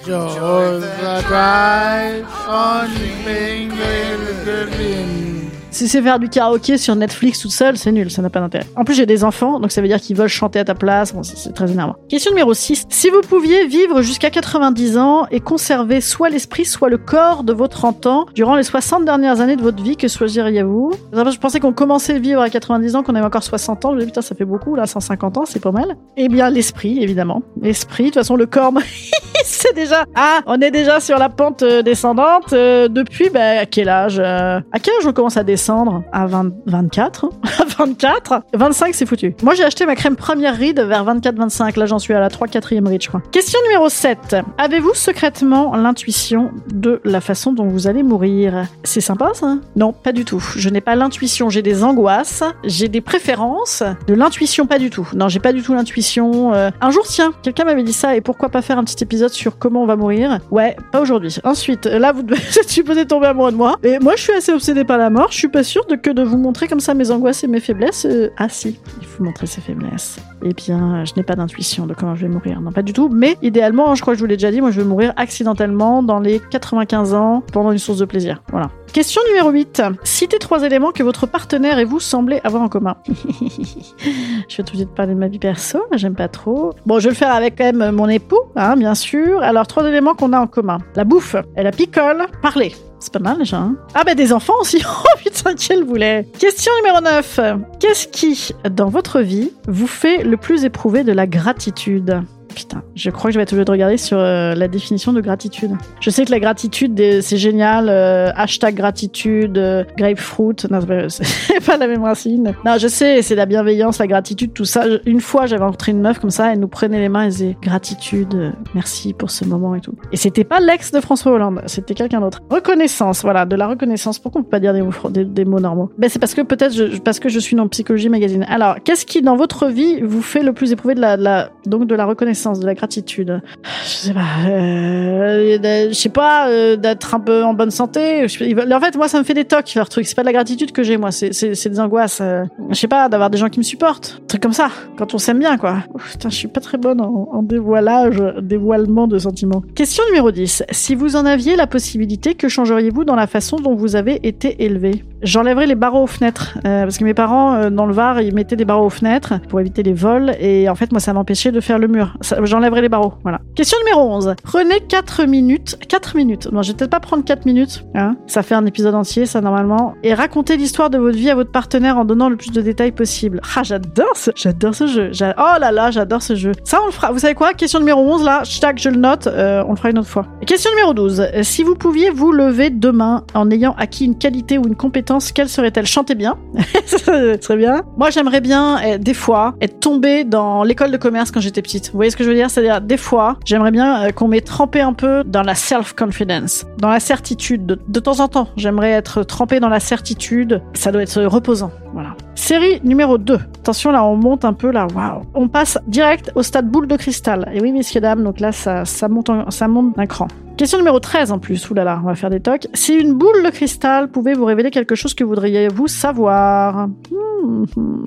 Si 5.75 5.89
c'est 5.89 6.01
faire 6.01 6.19
du 6.19 6.29
karaoké 6.29 6.77
sur 6.77 6.95
Netflix 6.95 7.41
toute 7.41 7.51
seule, 7.51 7.75
c'est 7.75 7.91
nul, 7.91 8.09
ça 8.09 8.21
n'a 8.21 8.29
pas 8.29 8.39
d'intérêt. 8.39 8.65
En 8.77 8.85
plus, 8.85 8.93
j'ai 8.93 9.05
des 9.05 9.25
enfants, 9.25 9.59
donc 9.59 9.73
ça 9.73 9.81
veut 9.81 9.89
dire 9.89 9.99
qu'ils 9.99 10.15
veulent 10.15 10.29
chanter 10.29 10.57
à 10.57 10.63
ta 10.63 10.73
place. 10.73 11.13
C'est 11.21 11.53
très 11.53 11.69
énervant. 11.69 11.97
Question 12.07 12.31
numéro 12.31 12.53
6. 12.53 12.85
Si 12.87 13.09
vous 13.09 13.19
pouviez 13.19 13.67
vivre 13.67 14.01
jusqu'à 14.01 14.29
90 14.29 14.97
ans 14.97 15.27
et 15.31 15.41
conserver 15.41 15.99
soit 15.99 16.29
l'esprit, 16.29 16.63
soit 16.63 16.87
le 16.87 16.97
corps 16.97 17.43
de 17.43 17.51
vos 17.51 17.67
30 17.67 18.05
ans 18.05 18.25
durant 18.33 18.55
les 18.55 18.63
60 18.63 19.03
dernières 19.03 19.41
années 19.41 19.57
de 19.57 19.61
votre 19.61 19.83
vie, 19.83 19.97
que 19.97 20.07
choisiriez-vous? 20.07 20.93
Je 21.11 21.37
pensais 21.39 21.59
qu'on 21.59 21.73
commençait 21.73 22.13
à 22.13 22.19
vivre 22.19 22.39
à 22.39 22.49
90 22.49 22.95
ans, 22.95 23.03
qu'on 23.03 23.13
avait 23.15 23.25
encore 23.25 23.43
60 23.43 23.83
ans. 23.83 23.91
Je 23.91 23.97
me 23.97 24.05
putain, 24.05 24.21
ça 24.21 24.33
fait 24.33 24.45
beaucoup, 24.45 24.75
là, 24.75 24.85
150 24.85 25.37
ans, 25.39 25.43
c'est 25.45 25.61
pas 25.61 25.73
mal. 25.73 25.97
Eh 26.15 26.29
bien, 26.29 26.49
l'esprit, 26.49 27.03
évidemment. 27.03 27.43
L'esprit, 27.61 28.03
de 28.05 28.09
toute 28.11 28.19
façon, 28.19 28.37
le 28.37 28.45
corps, 28.45 28.71
c'est 29.43 29.75
déjà... 29.75 30.05
Ah, 30.15 30.39
on 30.45 30.61
est 30.61 30.71
déjà 30.71 31.01
sur 31.01 31.17
la 31.17 31.27
pente 31.27 31.63
euh, 31.63 31.81
descendante. 31.81 32.53
euh, 32.53 32.87
depuis, 32.87 33.29
bah, 33.29 33.59
à 33.59 33.65
quel 33.65 33.89
âge 33.89 34.19
euh, 34.19 34.61
À 34.71 34.79
quel 34.79 34.93
âge 35.01 35.05
on 35.05 35.11
commence 35.11 35.35
à 35.35 35.43
descendre? 35.43 35.64
À 35.67 36.27
20 36.27 36.51
24 36.67 37.25
À 37.59 37.65
24 37.77 38.41
25, 38.53 38.93
c'est 38.93 39.05
foutu. 39.05 39.35
Moi, 39.41 39.55
j'ai 39.55 39.63
acheté 39.63 39.85
ma 39.85 39.95
crème 39.95 40.15
première 40.15 40.55
ride 40.55 40.79
vers 40.79 41.03
24-25. 41.05 41.79
Là, 41.79 41.85
j'en 41.87 41.97
suis 41.99 42.13
à 42.13 42.19
la 42.19 42.27
3-4e 42.29 42.87
ride, 42.87 43.01
je 43.01 43.07
crois. 43.07 43.21
Question 43.31 43.59
numéro 43.63 43.89
7. 43.89 44.35
Avez-vous 44.57 44.93
secrètement 44.93 45.75
l'intuition 45.75 46.51
de 46.71 47.01
la 47.03 47.19
façon 47.21 47.51
dont 47.51 47.65
vous 47.67 47.87
allez 47.87 48.03
mourir? 48.03 48.67
C'est 48.83 49.01
sympa, 49.01 49.31
ça? 49.33 49.57
Non, 49.75 49.91
pas 49.91 50.11
du 50.11 50.23
tout. 50.25 50.43
Je 50.55 50.69
n'ai 50.69 50.81
pas 50.81 50.95
l'intuition. 50.95 51.49
J'ai 51.49 51.61
des 51.63 51.83
angoisses. 51.83 52.43
J'ai 52.63 52.87
des 52.87 53.01
préférences. 53.01 53.81
De 54.07 54.13
l'intuition, 54.13 54.67
pas 54.67 54.77
du 54.79 54.89
tout. 54.89 55.07
Non, 55.15 55.29
j'ai 55.29 55.39
pas 55.39 55.51
du 55.53 55.63
tout 55.63 55.73
l'intuition. 55.73 56.53
Euh, 56.53 56.69
Un 56.81 56.91
jour, 56.91 57.03
tiens, 57.07 57.31
quelqu'un 57.41 57.63
m'avait 57.65 57.83
dit 57.83 57.93
ça. 57.93 58.15
Et 58.15 58.21
pourquoi 58.21 58.49
pas 58.49 58.61
faire 58.61 58.77
un 58.77 58.83
petit 58.83 59.03
épisode 59.03 59.31
sur 59.31 59.57
comment 59.57 59.81
on 59.81 59.87
va 59.87 59.95
mourir? 59.95 60.39
Ouais, 60.51 60.75
pas 60.91 61.01
aujourd'hui. 61.01 61.35
Ensuite, 61.43 61.85
là, 61.85 62.11
vous 62.11 62.21
devez 62.23 62.39
supposé 62.67 63.05
tomber 63.05 63.27
amoureux 63.27 63.51
de 63.51 63.57
moi. 63.57 63.77
Et 63.83 63.97
moi, 63.99 64.13
je 64.15 64.21
suis 64.23 64.33
assez 64.33 64.51
obsédée 64.53 64.83
par 64.83 64.97
la 64.97 65.09
mort. 65.09 65.31
Je 65.31 65.37
suis 65.37 65.47
pas 65.55 65.63
sûre 65.63 65.85
de 65.85 65.95
que 65.95 66.09
de 66.09 66.21
vous 66.21 66.37
montrer 66.37 66.67
comme 66.67 66.81
ça 66.81 66.93
mes 66.93 67.11
angoisses 67.11 67.45
et 67.45 67.47
mes 67.47 67.61
faiblesses. 67.61 68.03
Euh, 68.03 68.29
ah 68.35 68.49
si, 68.49 68.77
il 68.99 69.07
faut 69.07 69.23
montrer 69.23 69.47
ses 69.47 69.61
faiblesses. 69.61 70.17
Eh 70.43 70.51
bien, 70.51 71.05
je 71.05 71.13
n'ai 71.15 71.23
pas 71.23 71.35
d'intuition 71.35 71.87
de 71.87 71.93
comment 71.93 72.13
je 72.13 72.23
vais 72.23 72.27
mourir. 72.27 72.59
Non, 72.59 72.73
pas 72.73 72.81
du 72.81 72.91
tout. 72.91 73.07
Mais 73.07 73.37
idéalement, 73.41 73.95
je 73.95 74.01
crois 74.01 74.15
que 74.15 74.17
je 74.17 74.23
vous 74.23 74.27
l'ai 74.27 74.35
déjà 74.35 74.51
dit, 74.51 74.59
moi, 74.59 74.71
je 74.71 74.81
vais 74.81 74.85
mourir 74.85 75.13
accidentellement 75.15 76.03
dans 76.03 76.19
les 76.19 76.41
95 76.51 77.13
ans 77.13 77.41
pendant 77.53 77.71
une 77.71 77.77
source 77.77 77.99
de 77.99 78.03
plaisir. 78.03 78.43
Voilà. 78.51 78.69
Question 78.91 79.21
numéro 79.29 79.49
8. 79.49 79.81
Citez 80.03 80.39
trois 80.39 80.61
éléments 80.63 80.91
que 80.91 81.03
votre 81.03 81.25
partenaire 81.25 81.79
et 81.79 81.85
vous 81.85 82.01
semblez 82.01 82.41
avoir 82.43 82.61
en 82.61 82.67
commun. 82.67 82.97
je 83.07 84.57
vais 84.57 84.63
tout 84.63 84.73
de 84.73 84.79
suite 84.79 84.93
parler 84.93 85.13
de 85.13 85.19
ma 85.19 85.29
vie 85.29 85.39
perso, 85.39 85.79
j'aime 85.93 86.15
pas 86.15 86.27
trop. 86.27 86.73
Bon, 86.85 86.99
je 86.99 87.05
vais 87.05 87.11
le 87.11 87.15
faire 87.15 87.33
avec 87.33 87.57
quand 87.57 87.71
même 87.71 87.95
mon 87.95 88.09
époux, 88.09 88.41
hein, 88.57 88.75
bien 88.75 88.93
sûr. 88.93 89.41
Alors, 89.41 89.67
trois 89.67 89.87
éléments 89.87 90.15
qu'on 90.15 90.33
a 90.33 90.39
en 90.41 90.47
commun. 90.47 90.79
La 90.97 91.05
bouffe, 91.05 91.37
la 91.55 91.71
picole, 91.71 92.25
parler. 92.41 92.73
C'est 93.05 93.13
pas 93.13 93.19
mal 93.19 93.37
déjà. 93.37 93.57
hein. 93.57 93.75
ah 93.93 94.03
bah 94.03 94.15
des 94.15 94.33
enfants 94.33 94.55
aussi. 94.61 94.83
Oh 95.05 95.17
putain, 95.23 95.53
quel 95.53 95.83
boulet. 95.83 96.27
Question 96.39 96.71
numéro 96.77 97.01
9. 97.01 97.39
Qu'est-ce 97.79 98.07
qui, 98.07 98.49
dans 98.71 98.89
votre 98.89 99.21
vie, 99.21 99.51
vous 99.67 99.85
fait 99.85 100.23
le 100.23 100.37
plus 100.37 100.65
éprouver 100.65 101.03
de 101.03 101.11
la 101.11 101.27
gratitude? 101.27 102.23
Putain, 102.55 102.83
je 102.95 103.09
crois 103.09 103.29
que 103.29 103.33
je 103.33 103.39
vais 103.39 103.43
être 103.43 103.51
obligée 103.51 103.65
de 103.65 103.71
regarder 103.71 103.97
sur 103.97 104.17
euh, 104.17 104.55
la 104.55 104.67
définition 104.69 105.11
de 105.11 105.19
gratitude. 105.19 105.71
Je 105.99 106.09
sais 106.09 106.23
que 106.25 106.31
la 106.31 106.39
gratitude, 106.39 106.97
c'est 107.21 107.37
génial. 107.37 107.89
euh, 107.89 108.31
hashtag 108.35 108.75
gratitude, 108.75 109.57
euh, 109.57 109.83
grapefruit. 109.97 110.55
Non, 110.71 110.79
c'est 111.09 111.65
pas, 111.65 111.75
la 111.77 111.87
même 111.87 112.03
racine. 112.03 112.53
Non, 112.65 112.77
je 112.77 112.87
sais, 112.87 113.21
c'est 113.21 113.35
la 113.35 113.45
bienveillance, 113.45 113.99
la 113.99 114.07
gratitude, 114.07 114.53
tout 114.53 114.65
ça. 114.65 114.85
Une 115.05 115.19
fois, 115.21 115.45
j'avais 115.47 115.63
rencontré 115.63 115.91
une 115.91 116.01
meuf 116.01 116.19
comme 116.19 116.29
ça, 116.29 116.53
elle 116.53 116.59
nous 116.59 116.67
prenait 116.67 116.99
les 116.99 117.09
mains 117.09 117.23
et 117.25 117.29
disait 117.29 117.57
gratitude, 117.61 118.53
merci 118.73 119.13
pour 119.13 119.29
ce 119.31 119.43
moment 119.45 119.75
et 119.75 119.81
tout. 119.81 119.93
Et 120.11 120.17
c'était 120.17 120.43
pas 120.43 120.59
l'ex 120.59 120.91
de 120.91 120.99
François 121.01 121.33
Hollande, 121.33 121.61
c'était 121.65 121.93
quelqu'un 121.93 122.21
d'autre. 122.21 122.41
Reconnaissance, 122.49 123.21
voilà, 123.23 123.45
de 123.45 123.55
la 123.55 123.67
reconnaissance. 123.67 124.19
Pourquoi 124.19 124.41
on 124.41 124.43
peut 124.43 124.49
pas 124.49 124.59
dire 124.59 124.73
des 124.73 125.45
mots, 125.45 125.59
normaux? 125.59 125.89
Ben 125.97 126.09
c'est 126.09 126.19
parce 126.19 126.33
que 126.33 126.41
peut-être 126.41 126.73
je, 126.73 126.97
parce 126.99 127.19
que 127.19 127.29
je 127.29 127.39
suis 127.39 127.55
dans 127.55 127.67
Psychologie 127.67 128.09
Magazine. 128.09 128.45
Alors, 128.49 128.75
qu'est-ce 128.83 129.05
qui 129.05 129.21
dans 129.21 129.35
votre 129.35 129.67
vie 129.67 130.01
vous 130.01 130.21
fait 130.21 130.41
le 130.43 130.53
plus 130.53 130.71
éprouver 130.71 130.95
de 130.95 131.01
la- 131.01 131.49
donc 131.65 131.87
de 131.87 131.95
la 131.95 132.05
reconnaissance, 132.05 132.35
de 132.53 132.65
la 132.65 132.73
gratitude 132.73 133.41
Je 133.83 133.89
sais 133.89 134.13
pas. 134.13 134.21
euh, 134.47 135.89
je 135.89 135.93
sais 135.93 136.09
pas 136.09 136.47
euh, 136.49 136.75
d'être 136.75 137.13
un 137.15 137.19
peu 137.19 137.43
en 137.43 137.53
bonne 137.53 137.71
santé. 137.71 138.23
En 138.25 138.79
fait, 138.79 138.95
moi, 138.95 139.07
ça 139.07 139.19
me 139.19 139.23
fait 139.23 139.33
des 139.33 139.45
tocs 139.45 139.73
leur 139.75 139.89
truc. 139.89 140.05
C'est 140.05 140.15
pas 140.15 140.21
de 140.21 140.27
la 140.27 140.33
gratitude 140.33 140.71
que 140.71 140.83
j'ai 140.83 140.97
moi, 140.97 141.11
c'est 141.11 141.29
des 141.31 141.79
angoisses. 141.79 142.19
euh, 142.21 142.43
je 142.69 142.75
sais 142.75 142.87
pas, 142.87 143.09
d'avoir 143.09 143.29
des 143.29 143.37
gens 143.37 143.49
qui 143.49 143.59
me 143.59 143.63
supportent, 143.63 144.19
un 144.23 144.27
truc 144.27 144.41
comme 144.41 144.53
ça. 144.53 144.69
Quand 144.97 145.13
on 145.13 145.17
s'aime 145.17 145.39
bien, 145.39 145.57
quoi. 145.57 145.77
Ouf, 145.93 146.11
putain, 146.13 146.29
je 146.29 146.35
suis 146.35 146.47
pas 146.47 146.61
très 146.61 146.77
bonne 146.77 147.01
en, 147.01 147.29
en 147.31 147.43
dévoilage, 147.43 148.21
dévoilement 148.41 149.07
de 149.07 149.17
sentiments. 149.17 149.61
Question 149.75 150.03
numéro 150.09 150.31
10. 150.31 150.63
Si 150.71 150.95
vous 150.95 151.15
en 151.15 151.25
aviez 151.25 151.55
la 151.55 151.67
possibilité, 151.67 152.35
que 152.35 152.47
changeriez-vous 152.47 153.03
dans 153.03 153.15
la 153.15 153.27
façon 153.27 153.57
dont 153.57 153.75
vous 153.75 153.95
avez 153.95 154.19
été 154.27 154.63
élevé 154.63 155.03
J'enlèverais 155.25 155.65
les 155.65 155.75
barreaux 155.75 156.03
aux 156.03 156.07
fenêtres. 156.07 156.57
euh, 156.65 156.83
parce 156.83 156.97
que 156.97 157.03
mes 157.03 157.13
parents, 157.13 157.55
euh, 157.55 157.69
dans 157.69 157.85
le 157.85 157.93
Var, 157.93 158.21
ils 158.21 158.33
mettaient 158.33 158.55
des 158.55 158.63
barreaux 158.63 158.85
aux 158.85 158.89
fenêtres 158.91 159.33
pour 159.49 159.59
éviter 159.59 159.81
les 159.83 159.93
vols. 159.93 160.35
Et 160.39 160.69
en 160.69 160.75
fait, 160.75 160.91
moi, 160.91 160.99
ça 160.99 161.13
m'empêchait 161.13 161.51
de 161.51 161.59
faire 161.59 161.79
le 161.79 161.87
mur. 161.87 162.15
J'enlèverais 162.43 162.81
les 162.81 162.89
barreaux. 162.89 163.13
Voilà. 163.23 163.39
Question 163.55 163.77
numéro 163.85 164.09
11. 164.13 164.35
Prenez 164.43 164.79
4 164.87 165.25
minutes. 165.25 165.77
4 165.89 166.15
minutes. 166.15 166.47
Non, 166.51 166.61
je 166.61 166.71
vais 166.71 166.77
peut-être 166.77 166.91
pas 166.91 166.99
prendre 166.99 167.23
4 167.25 167.45
minutes. 167.45 167.83
Hein 167.95 168.15
ça 168.27 168.43
fait 168.43 168.55
un 168.55 168.65
épisode 168.65 168.93
entier, 168.95 169.25
ça, 169.25 169.41
normalement. 169.41 169.95
Et 170.03 170.13
racontez 170.13 170.57
l'histoire 170.57 170.89
de 170.91 170.97
votre 170.99 171.17
vie 171.17 171.29
à 171.31 171.35
votre 171.35 171.51
partenaire 171.51 171.97
en 171.97 172.05
donnant 172.05 172.29
le 172.29 172.35
plus 172.35 172.51
de 172.51 172.61
détails 172.61 172.91
possible. 172.91 173.41
Ah, 173.57 173.63
j'adore 173.63 174.15
ce, 174.15 174.29
j'adore 174.35 174.75
ce 174.75 174.85
jeu. 174.87 175.11
Oh 175.37 175.59
là 175.59 175.71
là, 175.71 175.89
j'adore 175.89 176.21
ce 176.21 176.35
jeu. 176.35 176.51
Ça, 176.63 176.79
on 176.83 176.85
le 176.85 176.91
fera. 176.91 177.11
Vous 177.11 177.19
savez 177.19 177.33
quoi? 177.33 177.53
Question 177.53 177.79
numéro 177.79 178.01
11, 178.01 178.23
là. 178.23 178.43
Tac, 178.61 178.77
je 178.79 178.89
le 178.89 178.97
note. 178.97 179.25
Euh, 179.27 179.63
on 179.67 179.71
le 179.71 179.75
fera 179.77 179.89
une 179.89 179.97
autre 179.99 180.07
fois. 180.09 180.25
Question 180.45 180.69
numéro 180.71 180.93
12. 180.93 181.19
Euh, 181.21 181.43
Si 181.43 181.63
vous 181.63 181.75
pouviez 181.75 182.09
vous 182.11 182.31
lever 182.31 182.69
demain 182.69 183.23
en 183.33 183.49
ayant 183.49 183.73
acquis 183.79 184.05
une 184.05 184.17
qualité 184.17 184.57
ou 184.57 184.63
une 184.67 184.75
compétence 184.75 185.14
quelle 185.19 185.49
serait-elle? 185.49 185.85
Chanter 185.85 186.15
bien, 186.15 186.37
ce 186.85 187.37
serait 187.41 187.57
bien. 187.57 187.83
Moi, 187.97 188.09
j'aimerais 188.09 188.41
bien, 188.41 188.79
eh, 188.79 188.97
des 188.97 189.13
fois, 189.13 189.55
être 189.61 189.79
tombée 189.79 190.23
dans 190.23 190.63
l'école 190.63 190.91
de 190.91 190.97
commerce 190.97 191.31
quand 191.31 191.39
j'étais 191.39 191.61
petite. 191.61 191.87
Vous 191.91 191.97
voyez 191.97 192.11
ce 192.11 192.17
que 192.17 192.23
je 192.23 192.29
veux 192.29 192.35
dire? 192.35 192.49
C'est-à-dire, 192.49 192.81
des 192.81 192.97
fois, 192.97 193.37
j'aimerais 193.45 193.71
bien 193.71 194.03
euh, 194.03 194.11
qu'on 194.11 194.27
m'ait 194.27 194.41
trempé 194.41 194.81
un 194.81 194.93
peu 194.93 195.23
dans 195.23 195.43
la 195.43 195.55
self-confidence, 195.55 196.65
dans 196.77 196.89
la 196.89 196.99
certitude. 196.99 197.79
De, 197.87 197.99
temps 197.99 198.19
en 198.19 198.27
temps, 198.27 198.47
j'aimerais 198.55 198.91
être 198.91 199.23
trempée 199.23 199.59
dans 199.59 199.69
la 199.69 199.79
certitude. 199.79 200.61
Ça 200.73 200.91
doit 200.91 201.03
être 201.03 201.23
reposant. 201.23 201.71
Voilà. 201.93 202.15
Série 202.35 202.81
numéro 202.83 203.17
2. 203.17 203.35
Attention, 203.35 203.91
là, 203.91 204.03
on 204.03 204.15
monte 204.15 204.45
un 204.45 204.53
peu, 204.53 204.71
là. 204.71 204.87
Waouh. 204.93 205.23
On 205.33 205.47
passe 205.47 205.77
direct 205.87 206.31
au 206.35 206.43
stade 206.43 206.69
boule 206.69 206.87
de 206.87 206.97
cristal. 206.97 207.49
Et 207.53 207.61
oui, 207.61 207.71
messieurs, 207.71 208.01
dames, 208.01 208.23
donc 208.23 208.39
là, 208.39 208.51
ça, 208.51 208.85
ça 208.85 209.07
monte 209.07 209.27
d'un 209.27 210.05
cran. 210.05 210.27
Question 210.57 210.77
numéro 210.77 210.99
13 211.01 211.33
en 211.33 211.39
plus, 211.39 211.69
oulala, 211.69 211.99
on 212.01 212.07
va 212.07 212.15
faire 212.15 212.29
des 212.29 212.39
tocs. 212.39 212.67
Si 212.73 212.93
une 212.95 213.13
boule 213.13 213.43
de 213.43 213.49
cristal 213.49 214.07
pouvait 214.09 214.33
vous 214.33 214.45
révéler 214.45 214.71
quelque 214.71 214.95
chose 214.95 215.13
que 215.13 215.25
voudriez-vous 215.25 215.87
savoir? 215.87 216.87
Hmm, 217.11 217.65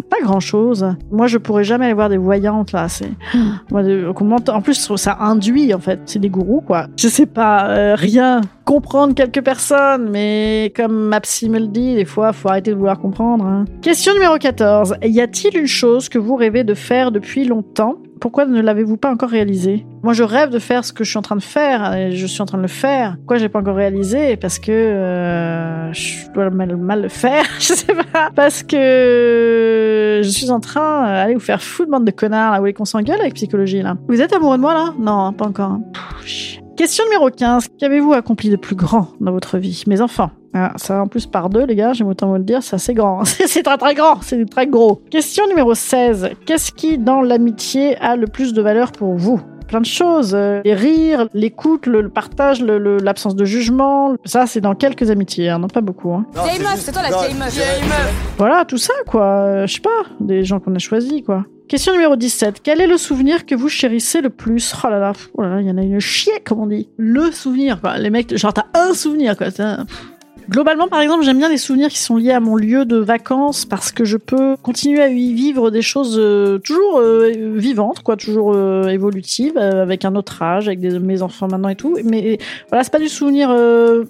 Pas 0.08 0.16
grand-chose. 0.22 0.86
Moi, 1.10 1.26
je 1.26 1.36
pourrais 1.36 1.62
jamais 1.64 1.84
aller 1.84 1.94
voir 1.94 2.08
des 2.08 2.16
voyantes, 2.16 2.72
là. 2.72 2.88
C'est... 2.88 3.10
M'entend- 3.70 4.56
En 4.56 4.62
plus, 4.62 4.90
ça 4.96 5.18
induit, 5.20 5.74
en 5.74 5.78
fait. 5.78 6.00
C'est 6.06 6.18
des 6.18 6.30
gourous, 6.30 6.62
quoi. 6.62 6.86
Je 6.96 7.08
sais 7.08 7.26
pas, 7.26 7.68
euh, 7.68 7.94
rien. 7.94 8.40
Comprendre 8.64 9.14
quelques 9.14 9.42
personnes, 9.42 10.08
mais 10.10 10.72
comme 10.74 11.08
ma 11.08 11.20
psy 11.20 11.50
me 11.50 11.58
le 11.58 11.66
dit, 11.68 11.94
des 11.96 12.04
fois, 12.06 12.32
faut 12.32 12.48
arrêter 12.48 12.70
de 12.70 12.76
vouloir 12.76 12.98
comprendre. 12.98 13.44
hein. 13.44 13.66
Question 13.82 14.14
numéro 14.14 14.36
14. 14.38 14.96
Y 15.02 15.20
a-t-il 15.20 15.56
une 15.58 15.66
chose 15.66 16.08
que 16.08 16.18
vous 16.18 16.34
rêvez 16.36 16.64
de 16.64 16.74
faire 16.74 17.12
depuis 17.12 17.44
longtemps? 17.44 17.96
Pourquoi 18.20 18.46
ne 18.46 18.60
l'avez-vous 18.60 18.96
pas 18.96 19.10
encore 19.10 19.30
réalisé? 19.30 19.86
Moi, 20.02 20.12
je 20.12 20.22
rêve 20.22 20.50
de 20.50 20.58
faire 20.58 20.84
ce 20.84 20.92
que 20.92 21.04
je 21.04 21.10
suis 21.10 21.18
en 21.18 21.22
train 21.22 21.36
de 21.36 21.42
faire, 21.42 21.94
et 21.94 22.12
je 22.12 22.26
suis 22.26 22.40
en 22.42 22.46
train 22.46 22.58
de 22.58 22.62
le 22.62 22.68
faire. 22.68 23.16
Pourquoi 23.18 23.38
j'ai 23.38 23.48
pas 23.48 23.60
encore 23.60 23.76
réalisé? 23.76 24.36
Parce 24.36 24.58
que 24.58 24.70
euh, 24.72 25.92
je 25.92 26.30
dois 26.32 26.50
mal, 26.50 27.02
le 27.02 27.08
faire, 27.08 27.44
je 27.58 27.72
sais 27.74 27.94
pas. 28.12 28.30
Parce 28.34 28.62
que 28.62 30.20
je 30.22 30.28
suis 30.28 30.50
en 30.50 30.60
train 30.60 31.06
d'aller 31.06 31.34
vous 31.34 31.40
faire 31.40 31.62
foutre, 31.62 31.90
bande 31.90 32.04
de 32.04 32.10
connards, 32.10 32.52
là, 32.52 32.60
vous 32.60 32.72
qu'on 32.72 32.84
s'engueule 32.84 33.20
avec 33.20 33.34
psychologie, 33.34 33.82
là? 33.82 33.96
Vous 34.08 34.20
êtes 34.20 34.32
amoureux 34.32 34.56
de 34.56 34.62
moi, 34.62 34.74
là? 34.74 34.94
Non, 34.98 35.32
pas 35.32 35.46
encore. 35.46 35.70
hein. 35.72 35.82
Question 36.78 37.06
numéro 37.06 37.28
15. 37.28 37.70
Qu'avez-vous 37.76 38.12
accompli 38.12 38.50
de 38.50 38.56
plus 38.56 38.76
grand 38.76 39.08
dans 39.20 39.32
votre 39.32 39.58
vie? 39.58 39.82
Mes 39.88 40.00
enfants. 40.00 40.30
Ah, 40.54 40.74
ça 40.76 41.02
en 41.02 41.08
plus 41.08 41.26
par 41.26 41.50
deux, 41.50 41.66
les 41.66 41.74
gars, 41.74 41.92
j'aime 41.92 42.06
autant 42.06 42.28
vous 42.28 42.36
le 42.36 42.44
dire, 42.44 42.62
c'est 42.62 42.76
assez 42.76 42.94
grand. 42.94 43.24
c'est 43.24 43.64
très 43.64 43.76
très 43.76 43.96
grand, 43.96 44.22
c'est 44.22 44.48
très 44.48 44.68
gros. 44.68 45.02
Question 45.10 45.48
numéro 45.48 45.74
16. 45.74 46.30
Qu'est-ce 46.46 46.70
qui, 46.70 46.96
dans 46.96 47.20
l'amitié, 47.20 47.96
a 47.96 48.14
le 48.14 48.28
plus 48.28 48.52
de 48.52 48.62
valeur 48.62 48.92
pour 48.92 49.16
vous? 49.16 49.40
Plein 49.68 49.80
de 49.80 49.86
choses. 49.86 50.34
euh, 50.34 50.60
Les 50.64 50.74
rires, 50.74 51.28
l'écoute, 51.34 51.86
le, 51.86 52.00
le 52.00 52.08
partage, 52.08 52.60
le- 52.60 52.78
le- 52.78 52.96
l'absence 52.98 53.36
de 53.36 53.44
jugement. 53.44 54.16
Ça, 54.24 54.46
c'est 54.46 54.60
dans 54.60 54.74
quelques 54.74 55.10
amitiés, 55.10 55.48
hein, 55.50 55.58
non 55.60 55.68
pas 55.68 55.80
beaucoup. 55.80 56.12
hein. 56.12 56.26
Vieille 56.44 56.58
meuf, 56.60 56.76
c'est 56.78 56.90
toi 56.92 57.02
la 57.02 57.16
vieille 57.16 57.34
meuf. 57.34 57.52
Vieille 57.54 57.82
meuf. 57.82 58.34
Voilà, 58.38 58.64
tout 58.64 58.78
ça, 58.78 58.94
quoi. 59.06 59.22
Euh, 59.24 59.66
je 59.66 59.74
sais 59.74 59.80
pas, 59.80 60.02
des 60.20 60.42
gens 60.44 60.58
qu'on 60.58 60.74
a 60.74 60.78
choisis, 60.78 61.22
quoi. 61.24 61.44
Question 61.68 61.92
numéro 61.92 62.16
17. 62.16 62.60
Quel 62.62 62.80
est 62.80 62.86
le 62.86 62.96
souvenir 62.96 63.44
que 63.44 63.54
vous 63.54 63.68
chérissez 63.68 64.22
le 64.22 64.30
plus? 64.30 64.74
Oh 64.82 64.88
là 64.88 64.98
là, 64.98 65.12
pff, 65.12 65.28
oh 65.34 65.42
là 65.42 65.48
là, 65.56 65.60
il 65.60 65.66
y 65.66 65.70
en 65.70 65.76
a 65.76 65.82
une 65.82 66.00
chier, 66.00 66.32
comme 66.44 66.60
on 66.60 66.66
dit. 66.66 66.88
Le 66.96 67.30
souvenir, 67.30 67.80
quoi. 67.82 67.98
Les 67.98 68.08
mecs, 68.08 68.34
genre, 68.38 68.54
t'as 68.54 68.64
un 68.74 68.94
souvenir, 68.94 69.36
quoi. 69.36 69.48
Globalement, 70.48 70.88
par 70.88 71.00
exemple, 71.00 71.24
j'aime 71.24 71.36
bien 71.38 71.48
les 71.50 71.58
souvenirs 71.58 71.88
qui 71.90 71.98
sont 71.98 72.16
liés 72.16 72.32
à 72.32 72.40
mon 72.40 72.56
lieu 72.56 72.84
de 72.86 72.96
vacances 72.96 73.66
parce 73.66 73.92
que 73.92 74.04
je 74.04 74.16
peux 74.16 74.56
continuer 74.62 75.02
à 75.02 75.08
y 75.08 75.34
vivre 75.34 75.70
des 75.70 75.82
choses 75.82 76.16
euh, 76.18 76.58
toujours 76.58 76.98
euh, 77.00 77.30
vivantes, 77.56 78.00
quoi, 78.02 78.16
toujours 78.16 78.52
euh, 78.54 78.88
évolutives, 78.88 79.58
avec 79.58 80.06
un 80.06 80.14
autre 80.14 80.42
âge, 80.42 80.66
avec 80.68 80.80
mes 80.80 81.20
enfants 81.20 81.48
maintenant 81.50 81.68
et 81.68 81.76
tout. 81.76 81.96
Mais 82.02 82.38
voilà, 82.70 82.82
c'est 82.82 82.90
pas 82.92 82.98
du 82.98 83.08
souvenir 83.08 83.50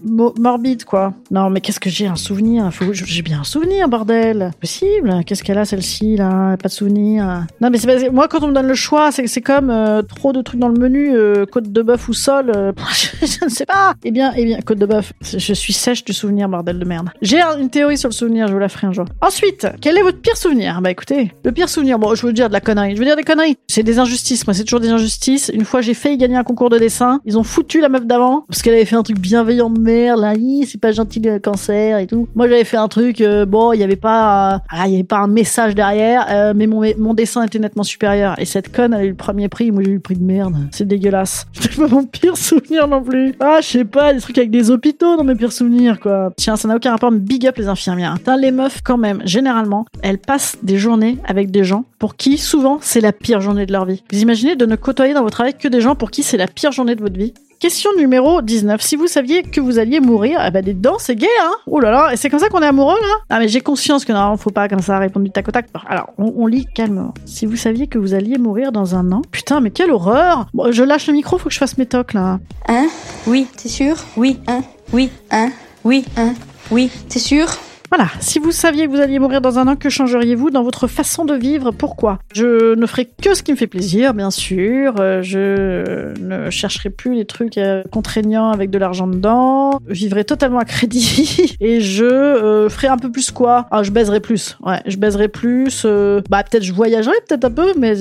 mo- 0.04 0.33
morbide, 0.38 0.85
quoi. 0.85 1.12
Non, 1.33 1.50
mais 1.50 1.61
qu'est-ce 1.61 1.80
que 1.80 1.90
j'ai 1.90 2.07
un 2.07 2.14
souvenir? 2.16 2.71
J'ai 2.92 3.23
bien 3.23 3.40
un 3.40 3.45
souvenir, 3.45 3.88
bordel. 3.88 4.52
Possible? 4.61 5.21
Qu'est-ce 5.26 5.42
qu'elle 5.42 5.59
a 5.59 5.64
celle-ci 5.64 6.16
là? 6.16 6.57
Pas 6.57 6.68
de 6.68 6.73
souvenir. 6.73 7.47
Non, 7.61 7.71
mais 7.71 7.78
c'est 7.78 8.11
moi 8.11 8.28
quand 8.28 8.45
on 8.45 8.49
me 8.49 8.52
donne 8.52 8.68
le 8.68 8.75
choix, 8.75 9.11
c'est 9.11 9.26
c'est 9.26 9.40
comme 9.40 9.73
trop 10.09 10.33
de 10.33 10.40
trucs 10.42 10.61
dans 10.61 10.68
le 10.68 10.78
menu, 10.78 11.16
côte 11.50 11.73
de 11.73 11.83
bœuf 11.83 12.09
ou 12.09 12.12
sol. 12.12 12.52
je 13.23 13.45
ne 13.45 13.50
sais 13.50 13.66
pas. 13.66 13.95
Eh 14.04 14.11
bien, 14.12 14.33
eh 14.37 14.45
bien, 14.45 14.61
côte 14.61 14.78
de 14.78 14.87
bœuf. 14.87 15.12
Je 15.23 15.52
suis 15.54 15.73
sèche 15.73 16.04
du 16.04 16.12
souvenir, 16.12 16.27
bordel 16.28 16.78
de 16.78 16.85
merde. 16.85 17.08
J'ai 17.23 17.40
une 17.40 17.70
théorie 17.70 17.99
sur 17.99 18.08
le 18.08 18.14
souvenir, 18.14 18.47
je 18.49 18.52
vous 18.52 18.58
la 18.58 18.68
ferai 18.68 18.87
un 18.87 18.92
jour. 18.92 19.04
Ensuite, 19.20 19.66
quel 19.80 19.97
est 19.97 20.02
votre 20.02 20.18
pire 20.20 20.37
souvenir? 20.37 20.80
Bah 20.82 20.90
écoutez, 20.90 21.32
le 21.44 21.52
pire 21.52 21.68
souvenir, 21.68 21.99
bon, 21.99 22.14
je 22.14 22.26
veux 22.26 22.32
dire 22.32 22.49
de 22.49 22.52
la 22.52 22.61
connerie. 22.61 22.94
Je 22.94 22.99
veux 22.99 23.04
dire 23.04 23.16
des 23.16 23.23
conneries. 23.23 23.56
C'est 23.68 23.82
des 23.82 23.99
injustices. 23.99 24.47
Moi, 24.47 24.54
c'est 24.54 24.64
toujours 24.64 24.80
des 24.80 24.90
injustices. 24.90 25.50
Une 25.52 25.64
fois, 25.64 25.80
j'ai 25.80 25.94
failli 25.94 26.16
gagner 26.16 26.37
un 26.37 26.44
concours 26.44 26.70
de 26.70 26.78
dessin. 26.78 27.20
Ils 27.25 27.38
ont 27.38 27.42
foutu 27.42 27.80
la 27.80 27.88
meuf 27.88 28.06
d'avant 28.06 28.44
parce 28.49 28.62
qu'elle 28.62 28.75
avait 28.75 28.85
fait 28.85 28.97
un 28.97 29.02
truc 29.02 29.18
bienveillant 29.18 29.70
de 29.70 29.80
merde. 29.80 30.20
Là, 30.20 30.35
c'est 30.66 30.80
pas 30.80 30.92
gentil 30.92 31.20
le 31.20 31.38
cancer 31.38 31.99
et 31.99 32.06
tout. 32.06 32.28
Moi, 32.35 32.49
j'avais 32.49 32.64
fait 32.64 32.76
un 32.76 32.88
truc. 32.88 33.20
euh, 33.20 33.47
bon, 33.47 33.73
il 33.73 33.80
y 33.80 33.85
avait 33.85 33.97
pas, 33.97 34.54
euh, 34.54 34.58
ah, 34.70 34.82
avait 34.82 35.04
pas 35.04 35.18
un 35.18 35.28
message 35.28 35.75
derrière, 35.75 36.26
euh, 36.30 36.52
mais 36.54 36.66
mon 36.66 36.82
mon 36.99 37.14
dessin 37.14 37.44
était 37.44 37.58
nettement 37.58 37.82
supérieur. 37.82 38.35
Et 38.38 38.44
cette 38.44 38.75
conne, 38.75 38.92
elle 38.94 39.00
a 39.00 39.04
eu 39.04 39.08
le 39.11 39.14
premier 39.14 39.49
prix. 39.49 39.70
Moi, 39.70 39.82
j'ai 39.85 39.90
eu 39.90 39.94
le 39.94 40.00
prix 40.00 40.16
de 40.16 40.25
merde. 40.25 40.54
C'est 40.70 40.87
dégueulasse. 40.87 41.47
C'est 41.52 41.76
pas 41.76 41.88
mon 41.88 42.04
pire 42.04 42.37
souvenir 42.37 42.87
non 42.88 43.02
plus. 43.02 43.35
Ah, 43.40 43.58
je 43.61 43.66
sais 43.68 43.85
pas, 43.85 44.12
des 44.12 44.20
trucs 44.20 44.38
avec 44.38 44.50
des 44.50 44.70
hôpitaux 44.70 45.16
dans 45.16 45.25
mes 45.25 45.35
pires 45.35 45.52
souvenirs, 45.52 45.99
quoi. 46.00 46.18
Tiens, 46.37 46.57
ça 46.57 46.69
n'a 46.69 46.77
aucun 46.77 46.91
rapport, 46.91 47.11
mais 47.11 47.19
big 47.19 47.47
up 47.47 47.57
les 47.57 47.69
infirmières. 47.69 48.15
Putain, 48.15 48.37
les 48.37 48.51
meufs, 48.51 48.81
quand 48.83 48.97
même, 48.99 49.21
généralement, 49.25 49.85
elles 50.03 50.19
passent 50.19 50.57
des 50.63 50.79
journées 50.79 51.19
avec 51.27 51.51
des 51.51 51.65
gens 51.65 51.85
pour 51.99 52.17
qui, 52.17 52.39
souvent, 52.39 52.79
c'est 52.81 53.01
la 53.01 53.13
pire 53.13 53.41
journée 53.41 53.67
de 53.67 53.73
leur 53.73 53.85
vie. 53.85 54.03
Vous 54.13 54.21
imaginez 54.21 54.57
de 54.57 54.67
ne 54.67 54.77
côtoyer 54.77 55.15
dans 55.15 55.23
votre 55.23 55.35
travail 55.37 55.55
que 55.55 55.69
des 55.69 55.81
gens 55.81 55.95
pour 55.95 56.11
qui 56.11 56.23
c'est 56.23 56.37
la 56.37 56.47
pire 56.47 56.73
journée 56.73 56.95
de 56.95 57.01
votre 57.03 57.19
vie? 57.19 57.35
Question 57.61 57.91
numéro 57.99 58.41
19. 58.41 58.81
Si 58.81 58.95
vous 58.95 59.09
saviez 59.09 59.43
que 59.43 59.61
vous 59.61 59.81
alliez 59.81 59.99
mourir, 59.99 60.41
eh 60.47 60.51
ben, 60.53 60.65
des 60.65 60.75
dents, 60.75 60.99
c'est 61.01 61.17
gay, 61.17 61.27
hein? 61.43 61.51
Oh 61.67 61.81
là 61.81 61.91
là, 61.91 62.13
et 62.13 62.17
c'est 62.17 62.31
comme 62.31 62.39
ça 62.39 62.49
qu'on 62.49 62.63
est 62.63 62.67
amoureux, 62.67 62.95
là? 63.01 63.15
Ah, 63.31 63.41
mais 63.41 63.49
j'ai 63.49 63.61
conscience 63.63 64.05
que 64.05 64.13
normalement, 64.13 64.37
faut 64.37 64.51
pas 64.51 64.69
comme 64.69 64.79
ça 64.81 64.97
répondre 65.01 65.25
du 65.25 65.33
tac 65.33 65.49
au 65.49 65.51
tac. 65.51 65.67
Alors, 65.89 66.11
on, 66.19 66.33
on 66.37 66.47
lit 66.47 66.67
calmement. 66.73 67.15
Si 67.25 67.47
vous 67.47 67.57
saviez 67.57 67.89
que 67.89 67.99
vous 67.99 68.15
alliez 68.15 68.39
mourir 68.39 68.71
dans 68.71 68.95
un 68.95 69.11
an, 69.11 69.23
putain, 69.33 69.59
mais 69.59 69.71
quelle 69.73 69.91
horreur 69.91 70.47
Bon, 70.55 70.71
je 70.71 70.85
lâche 70.85 71.09
le 71.09 71.15
micro, 71.15 71.37
faut 71.37 71.49
que 71.49 71.55
je 71.55 71.59
fasse 71.59 71.77
mes 71.79 71.87
tocs, 71.87 72.13
là. 72.13 72.39
Hein? 72.69 72.87
Oui, 73.27 73.49
T'es 73.61 73.69
sûr? 73.69 73.97
Oui, 74.17 74.39
Hein? 74.47 74.61
Oui, 74.93 75.11
Hein? 75.33 75.51
Oui, 75.88 76.04
Hein 76.18 76.35
oui. 76.71 76.90
T'es 77.09 77.18
sûr? 77.18 77.49
Voilà, 77.90 78.09
si 78.21 78.38
vous 78.38 78.52
saviez 78.52 78.85
que 78.87 78.90
vous 78.90 79.00
alliez 79.00 79.18
mourir 79.18 79.40
dans 79.40 79.59
un 79.59 79.66
an, 79.66 79.75
que 79.75 79.88
changeriez-vous 79.88 80.50
dans 80.50 80.62
votre 80.62 80.87
façon 80.88 81.25
de 81.25 81.33
vivre? 81.35 81.71
Pourquoi? 81.71 82.18
Je 82.35 82.75
ne 82.75 82.85
ferai 82.87 83.07
que 83.07 83.35
ce 83.35 83.42
qui 83.42 83.50
me 83.52 83.57
fait 83.57 83.66
plaisir, 83.66 84.12
bien 84.12 84.30
sûr. 84.30 84.95
Euh, 85.00 85.23
Je 85.23 86.12
ne 86.21 86.50
chercherai 86.50 86.90
plus 86.90 87.14
les 87.14 87.25
trucs 87.25 87.57
euh, 87.57 87.83
contraignants 87.90 88.50
avec 88.50 88.68
de 88.68 88.76
l'argent 88.76 89.07
dedans. 89.07 89.80
Je 89.88 89.95
vivrai 89.95 90.25
totalement 90.25 90.59
à 90.59 90.66
crédit. 90.66 91.57
Et 91.61 91.80
je 91.80 92.04
euh, 92.04 92.68
ferai 92.68 92.88
un 92.88 92.99
peu 92.99 93.11
plus 93.11 93.30
quoi? 93.30 93.66
Ah, 93.71 93.83
je 93.83 93.90
baiserai 93.90 94.21
plus. 94.21 94.59
Ouais, 94.62 94.80
je 94.85 94.99
baiserai 94.99 95.28
plus. 95.28 95.83
euh, 95.87 96.21
bah, 96.28 96.42
peut-être 96.42 96.64
je 96.64 96.75
voyagerai 96.75 97.14
peut-être 97.26 97.45
un 97.47 97.50
peu, 97.50 97.73
mais 97.78 97.95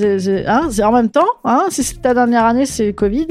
hein, 0.48 0.68
en 0.84 0.92
même 0.92 1.10
temps. 1.10 1.28
Hein, 1.46 1.66
si 1.70 1.84
c'est 1.84 2.02
ta 2.02 2.14
dernière 2.14 2.44
année, 2.44 2.66
c'est 2.66 2.92
Covid. 2.92 3.28